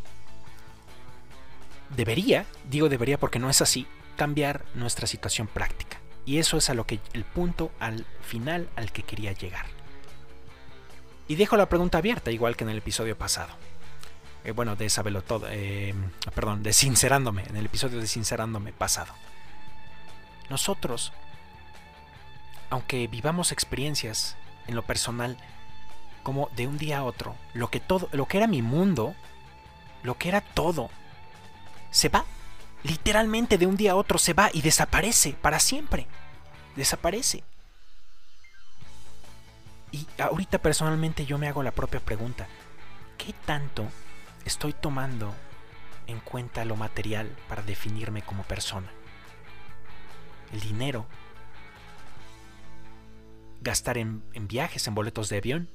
debería, 1.95 2.45
digo 2.69 2.89
debería 2.89 3.19
porque 3.19 3.39
no 3.39 3.49
es 3.49 3.61
así, 3.61 3.88
cambiar 4.15 4.65
nuestra 4.75 5.07
situación 5.07 5.47
práctica. 5.47 5.99
Y 6.25 6.39
eso 6.39 6.57
es 6.57 6.69
a 6.69 6.73
lo 6.73 6.85
que 6.85 6.99
el 7.13 7.23
punto 7.23 7.71
al 7.79 8.05
final 8.21 8.69
al 8.75 8.91
que 8.91 9.03
quería 9.03 9.31
llegar. 9.31 9.65
Y 11.27 11.35
dejo 11.35 11.57
la 11.57 11.69
pregunta 11.69 11.97
abierta, 11.97 12.31
igual 12.31 12.55
que 12.55 12.63
en 12.63 12.69
el 12.69 12.77
episodio 12.77 13.17
pasado. 13.17 13.53
Eh, 14.43 14.51
bueno, 14.51 14.75
de 14.75 14.89
Sabelo 14.89 15.23
todo, 15.23 15.47
eh, 15.49 15.93
perdón, 16.35 16.61
de 16.61 16.71
Sincerándome, 16.71 17.43
en 17.49 17.57
el 17.57 17.65
episodio 17.65 17.99
de 17.99 18.07
Sincerándome 18.07 18.73
pasado. 18.73 19.13
Nosotros, 20.49 21.13
aunque 22.69 23.07
vivamos 23.07 23.51
experiencias 23.51 24.35
en 24.67 24.75
lo 24.75 24.83
personal, 24.83 25.38
como 26.21 26.49
de 26.55 26.67
un 26.67 26.77
día 26.77 26.99
a 26.99 27.03
otro, 27.03 27.35
lo 27.53 27.69
que 27.69 27.79
todo, 27.79 28.07
lo 28.11 28.27
que 28.27 28.38
era 28.38 28.45
mi 28.45 28.61
mundo, 28.61 29.15
lo 30.03 30.17
que 30.17 30.29
era 30.29 30.41
todo, 30.41 30.91
se 31.89 32.09
va. 32.09 32.25
Literalmente 32.86 33.58
de 33.58 33.65
un 33.65 33.78
día 33.78 33.93
a 33.93 33.95
otro 33.95 34.19
se 34.19 34.34
va 34.34 34.52
y 34.54 34.62
desaparece 34.62 35.34
para 35.41 35.60
siempre. 35.60 36.06
Desaparece. 36.76 37.43
Y 39.91 40.06
ahorita 40.19 40.60
personalmente 40.60 41.26
yo 41.26 41.39
me 41.39 41.48
hago 41.48 41.63
la 41.63 41.71
propia 41.71 42.00
pregunta. 42.00 42.48
¿Qué 43.17 43.34
tanto 43.34 43.88
estoy 44.45 44.74
tomando 44.74 45.34
en 46.06 46.19
cuenta 46.19 46.63
lo 46.63 46.76
material 46.76 47.36
para 47.50 47.63
definirme 47.63 48.21
como 48.21 48.43
persona? 48.43 48.91
El 50.54 50.60
dinero. 50.60 51.08
Gastar 53.62 53.98
en, 53.98 54.24
en 54.34 54.48
viajes, 54.48 54.86
en 54.86 54.93
boletos 54.93 55.30
de 55.30 55.38
avión. 55.38 55.69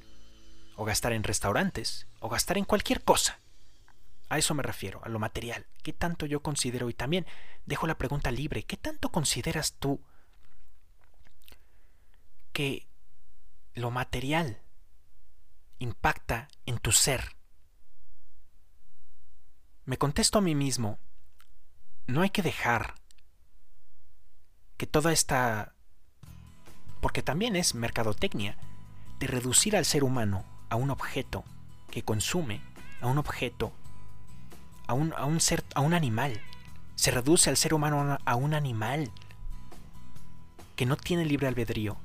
O 0.77 0.85
gastar 0.85 1.11
en 1.11 1.23
restaurantes. 1.23 2.07
O 2.21 2.29
gastar 2.29 2.57
en 2.57 2.63
cualquier 2.63 3.03
cosa. 3.03 3.40
A 4.31 4.37
eso 4.37 4.53
me 4.53 4.63
refiero, 4.63 5.01
a 5.03 5.09
lo 5.09 5.19
material. 5.19 5.65
¿Qué 5.83 5.91
tanto 5.91 6.25
yo 6.25 6.41
considero? 6.41 6.89
Y 6.89 6.93
también 6.93 7.27
dejo 7.65 7.85
la 7.85 7.97
pregunta 7.97 8.31
libre. 8.31 8.63
¿Qué 8.63 8.77
tanto 8.77 9.11
consideras 9.11 9.73
tú 9.73 9.99
que 12.53 12.87
lo 13.73 13.91
material 13.91 14.61
impacta 15.79 16.47
en 16.65 16.79
tu 16.79 16.93
ser? 16.93 17.35
Me 19.83 19.97
contesto 19.97 20.37
a 20.37 20.41
mí 20.41 20.55
mismo, 20.55 20.97
no 22.07 22.21
hay 22.21 22.29
que 22.29 22.41
dejar 22.41 22.95
que 24.77 24.87
toda 24.87 25.11
esta... 25.11 25.75
porque 27.01 27.21
también 27.21 27.57
es 27.57 27.75
mercadotecnia, 27.75 28.57
de 29.19 29.27
reducir 29.27 29.75
al 29.75 29.83
ser 29.83 30.05
humano 30.05 30.45
a 30.69 30.77
un 30.77 30.89
objeto 30.89 31.43
que 31.89 32.03
consume, 32.03 32.61
a 33.01 33.07
un 33.07 33.17
objeto 33.17 33.73
a 34.91 35.25
un, 35.25 35.39
ser, 35.39 35.63
a 35.73 35.81
un 35.81 35.93
animal. 35.93 36.39
Se 36.95 37.11
reduce 37.11 37.49
al 37.49 37.57
ser 37.57 37.73
humano 37.73 38.17
a 38.23 38.35
un 38.35 38.53
animal 38.53 39.11
que 40.75 40.85
no 40.85 40.97
tiene 40.97 41.25
libre 41.25 41.47
albedrío, 41.47 41.97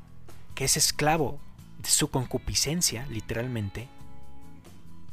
que 0.54 0.64
es 0.64 0.76
esclavo 0.76 1.38
de 1.78 1.88
su 1.88 2.10
concupiscencia, 2.10 3.06
literalmente, 3.10 3.88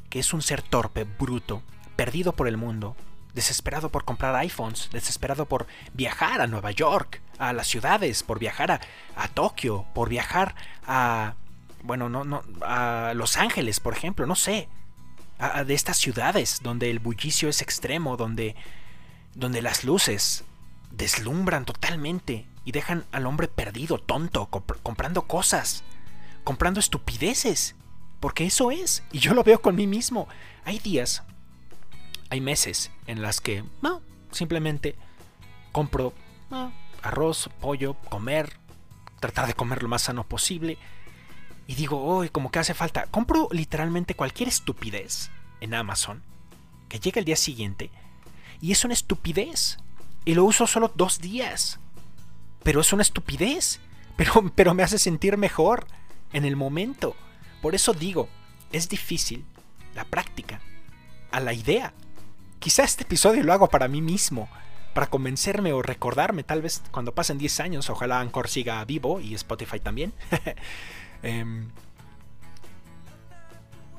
que 0.10 0.20
es 0.20 0.34
un 0.34 0.42
ser 0.42 0.62
torpe, 0.62 1.04
bruto, 1.04 1.62
perdido 1.96 2.34
por 2.34 2.48
el 2.48 2.58
mundo, 2.58 2.96
desesperado 3.34 3.90
por 3.90 4.06
comprar 4.06 4.36
iPhones, 4.36 4.90
desesperado 4.92 5.48
por 5.48 5.68
viajar 5.94 6.42
a 6.42 6.48
Nueva 6.48 6.72
York, 6.72 7.22
a 7.40 7.52
las 7.54 7.68
ciudades, 7.68 8.24
por 8.24 8.40
viajar 8.40 8.72
a, 8.72 8.82
a 9.16 9.28
Tokio, 9.28 9.86
por 9.94 10.10
viajar 10.10 10.56
a, 10.86 11.36
bueno, 11.82 12.10
no, 12.10 12.24
no, 12.24 12.44
a 12.62 13.14
Los 13.16 13.38
Ángeles, 13.38 13.80
por 13.80 13.94
ejemplo, 13.94 14.26
no 14.26 14.36
sé 14.36 14.70
de 15.66 15.74
estas 15.74 15.98
ciudades 15.98 16.60
donde 16.62 16.90
el 16.90 17.00
bullicio 17.00 17.50
es 17.50 17.62
extremo, 17.62 18.18
donde, 18.18 18.56
donde 19.36 19.62
las 19.62 19.84
luces 19.84 20.44
deslumbran 20.92 21.66
totalmente 21.66 22.46
y 22.66 22.72
dejan 22.72 23.06
al 23.12 23.26
hombre 23.26 23.48
perdido, 23.48 23.98
tonto, 23.98 24.48
comprando 24.48 25.24
cosas, 25.24 25.84
comprando 26.44 26.80
estupideces, 26.80 27.76
porque 28.20 28.46
eso 28.46 28.72
es, 28.72 29.04
y 29.12 29.20
yo 29.20 29.34
lo 29.34 29.44
veo 29.44 29.62
con 29.62 29.76
mí 29.76 29.88
mismo. 29.88 30.28
Hay 30.64 30.80
días, 30.80 31.24
hay 32.30 32.40
meses 32.40 32.92
en 33.06 33.22
las 33.22 33.42
que 33.42 33.66
no, 33.82 34.02
simplemente 34.32 34.96
compro 35.72 36.14
arroz, 37.02 37.50
pollo, 37.60 37.96
comer, 38.10 38.54
tratar 39.20 39.48
de 39.48 39.54
comer 39.54 39.84
lo 39.84 39.90
más 39.90 40.04
sano 40.04 40.24
posible 40.24 40.78
y 41.68 41.76
digo, 41.76 42.18
uy, 42.18 42.30
como 42.30 42.52
que 42.52 42.60
hace 42.60 42.74
falta. 42.74 43.06
Compro 43.08 43.48
literalmente 43.52 44.16
cualquier 44.16 44.50
estupidez 44.50 45.30
en 45.62 45.74
Amazon 45.74 46.22
que 46.90 47.00
llega 47.00 47.20
el 47.20 47.26
día 47.26 47.36
siguiente 47.36 47.90
y 48.62 48.72
es 48.72 48.84
una 48.86 48.94
estupidez. 48.94 49.78
Y 50.26 50.36
lo 50.36 50.46
uso 50.46 50.68
solo 50.68 50.92
dos 50.96 51.20
días. 51.20 51.80
Pero 52.64 52.82
es 52.82 52.94
una 52.94 53.02
estupidez. 53.02 53.80
Pero, 54.16 54.52
pero 54.56 54.76
me 54.76 54.84
hace 54.84 55.00
sentir 55.00 55.38
mejor 55.38 55.88
en 56.34 56.46
el 56.46 56.56
momento. 56.56 57.16
Por 57.64 57.74
eso 57.74 57.94
digo, 57.94 58.30
es 58.72 58.88
difícil 58.88 59.44
la 59.96 60.06
práctica 60.06 60.62
a 61.32 61.40
la 61.40 61.52
idea. 61.54 61.94
Quizá 62.60 62.84
este 62.84 63.06
episodio 63.06 63.44
lo 63.44 63.54
hago 63.54 63.70
para 63.70 63.88
mí 63.88 64.04
mismo, 64.04 64.48
para 64.94 65.08
convencerme 65.08 65.74
o 65.74 65.82
recordarme, 65.82 66.44
tal 66.44 66.62
vez 66.62 66.84
cuando 66.92 67.16
pasen 67.16 67.40
10 67.40 67.60
años, 67.60 67.90
ojalá 67.90 68.20
Anchor 68.20 68.48
siga 68.48 68.86
vivo 68.86 69.20
y 69.20 69.34
Spotify 69.34 69.80
también. 69.80 70.14
Em, 71.24 71.70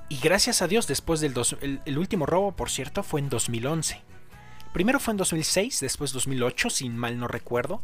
y 0.09 0.19
gracias 0.19 0.63
a 0.63 0.69
Dios, 0.69 0.87
después 0.87 1.21
del 1.21 1.35
el, 1.85 1.99
último 1.99 2.27
robo, 2.27 2.53
por 2.53 2.71
cierto, 2.71 3.03
fue 3.03 3.21
en 3.21 3.31
2011. 3.31 4.01
Primero 4.73 5.01
fue 5.01 5.13
en 5.13 5.17
2006, 5.17 5.81
después 5.81 6.13
2008, 6.13 6.71
sin 6.71 6.97
mal 6.97 7.19
no 7.19 7.27
recuerdo. 7.27 7.83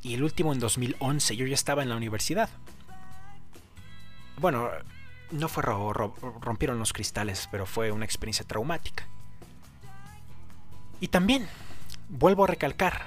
Y 0.00 0.14
el 0.14 0.22
último 0.22 0.52
en 0.52 0.60
2011, 0.60 1.36
yo 1.36 1.46
ya 1.46 1.54
estaba 1.54 1.82
en 1.82 1.88
la 1.88 1.96
universidad. 1.96 2.48
Bueno, 4.38 4.70
no 5.32 5.48
fue 5.48 5.62
robo, 5.62 5.92
rompieron 6.40 6.78
los 6.78 6.92
cristales, 6.92 7.48
pero 7.50 7.66
fue 7.66 7.90
una 7.90 8.04
experiencia 8.04 8.46
traumática. 8.46 9.06
Y 11.00 11.08
también, 11.08 11.48
vuelvo 12.08 12.44
a 12.44 12.46
recalcar, 12.46 13.02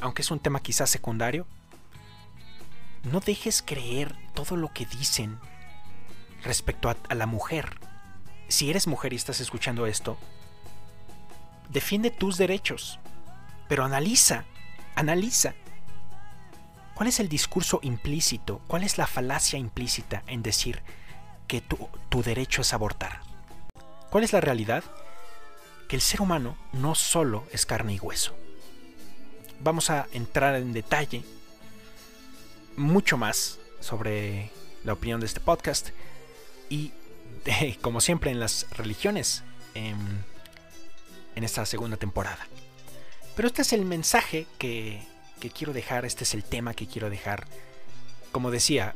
aunque 0.00 0.22
es 0.22 0.30
un 0.30 0.38
tema 0.38 0.60
quizás 0.60 0.88
secundario, 0.88 1.46
no 3.04 3.20
dejes 3.20 3.62
creer 3.62 4.14
todo 4.34 4.56
lo 4.56 4.72
que 4.72 4.86
dicen 4.86 5.38
respecto 6.42 6.88
a, 6.88 7.14
la 7.14 7.26
mujer. 7.26 7.78
Si 8.48 8.70
eres 8.70 8.86
mujer 8.86 9.12
y 9.12 9.16
estás 9.16 9.40
escuchando 9.40 9.86
esto, 9.86 10.18
defiende 11.70 12.10
tus 12.10 12.36
derechos, 12.36 12.98
pero 13.68 13.84
analiza, 13.84 14.44
analiza. 14.94 15.54
¿Cuál 16.94 17.08
es 17.08 17.20
el 17.20 17.28
discurso 17.28 17.80
implícito? 17.82 18.60
¿Cuál 18.66 18.84
es 18.84 18.98
la 18.98 19.06
falacia 19.06 19.58
implícita 19.58 20.22
en 20.26 20.42
decir 20.42 20.82
que 21.48 21.60
tu, 21.60 21.88
tu 22.08 22.22
derecho 22.22 22.62
es 22.62 22.72
abortar? 22.72 23.20
¿Cuál 24.10 24.24
es 24.24 24.32
la 24.32 24.40
realidad? 24.40 24.84
Que 25.88 25.96
el 25.96 26.02
ser 26.02 26.20
humano 26.20 26.56
no 26.72 26.94
solo 26.94 27.46
es 27.50 27.66
carne 27.66 27.94
y 27.94 27.98
hueso. 27.98 28.36
Vamos 29.60 29.90
a 29.90 30.06
entrar 30.12 30.54
en 30.56 30.72
detalle 30.72 31.24
mucho 32.76 33.16
más 33.16 33.58
sobre 33.80 34.50
la 34.84 34.92
opinión 34.92 35.20
de 35.20 35.26
este 35.26 35.40
podcast 35.40 35.90
y 36.68 36.92
como 37.80 38.00
siempre 38.00 38.30
en 38.30 38.40
las 38.40 38.66
religiones 38.70 39.42
en, 39.74 40.24
en, 41.34 41.44
esta 41.44 41.66
segunda 41.66 41.96
temporada. 41.96 42.46
Pero 43.36 43.48
este 43.48 43.62
es 43.62 43.72
el 43.72 43.84
mensaje 43.84 44.46
que, 44.58 45.02
que 45.40 45.50
quiero 45.50 45.72
dejar, 45.72 46.04
este 46.04 46.24
es 46.24 46.34
el 46.34 46.44
tema 46.44 46.74
que 46.74 46.86
quiero 46.86 47.10
dejar. 47.10 47.46
Como 48.30 48.50
decía, 48.50 48.94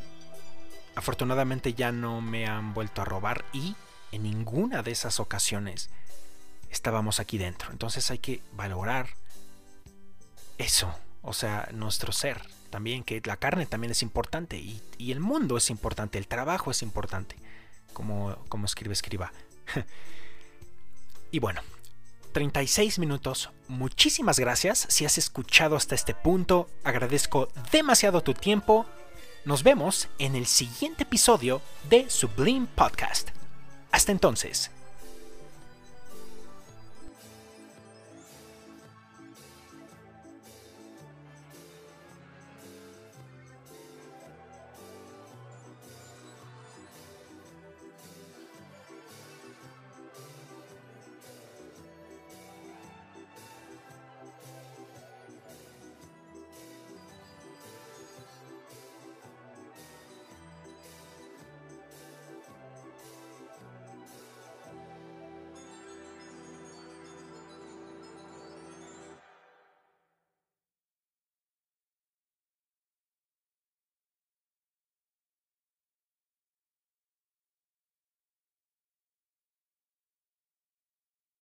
afortunadamente 0.94 1.74
ya 1.74 1.92
no 1.92 2.20
me 2.20 2.46
han 2.46 2.74
vuelto 2.74 3.02
a 3.02 3.04
robar 3.04 3.44
y 3.52 3.74
en 4.12 4.22
ninguna 4.22 4.82
de 4.82 4.92
esas 4.92 5.20
ocasiones 5.20 5.90
estábamos 6.70 7.20
aquí 7.20 7.38
dentro. 7.38 7.70
Entonces 7.70 8.10
hay 8.10 8.18
que 8.18 8.42
valorar 8.52 9.08
eso, 10.58 10.94
o 11.22 11.32
sea, 11.32 11.68
nuestro 11.72 12.12
ser, 12.12 12.42
también, 12.66 13.04
que 13.04 13.20
la 13.24 13.36
carne 13.36 13.66
también 13.66 13.90
es 13.90 14.02
importante 14.02 14.56
y, 14.56 14.82
el 15.10 15.20
mundo 15.20 15.56
es 15.56 15.70
importante, 15.70 16.18
el 16.18 16.26
trabajo 16.26 16.70
es 16.70 16.82
importante, 16.82 17.36
como, 17.92 18.36
como 18.48 18.66
escribe 18.66 18.92
escriba. 18.92 19.32
y 21.30 21.38
bueno, 21.38 21.60
36 22.36 22.98
minutos. 22.98 23.50
Muchísimas 23.66 24.38
gracias 24.38 24.86
si 24.90 25.06
has 25.06 25.16
escuchado 25.16 25.74
hasta 25.74 25.94
este 25.94 26.14
punto. 26.14 26.68
Agradezco 26.84 27.48
demasiado 27.72 28.20
tu 28.20 28.34
tiempo. 28.34 28.84
Nos 29.46 29.62
vemos 29.62 30.08
en 30.18 30.36
el 30.36 30.44
siguiente 30.44 31.04
episodio 31.04 31.62
de 31.88 32.10
Sublime 32.10 32.66
Podcast. 32.74 33.30
Hasta 33.90 34.12
entonces. 34.12 34.70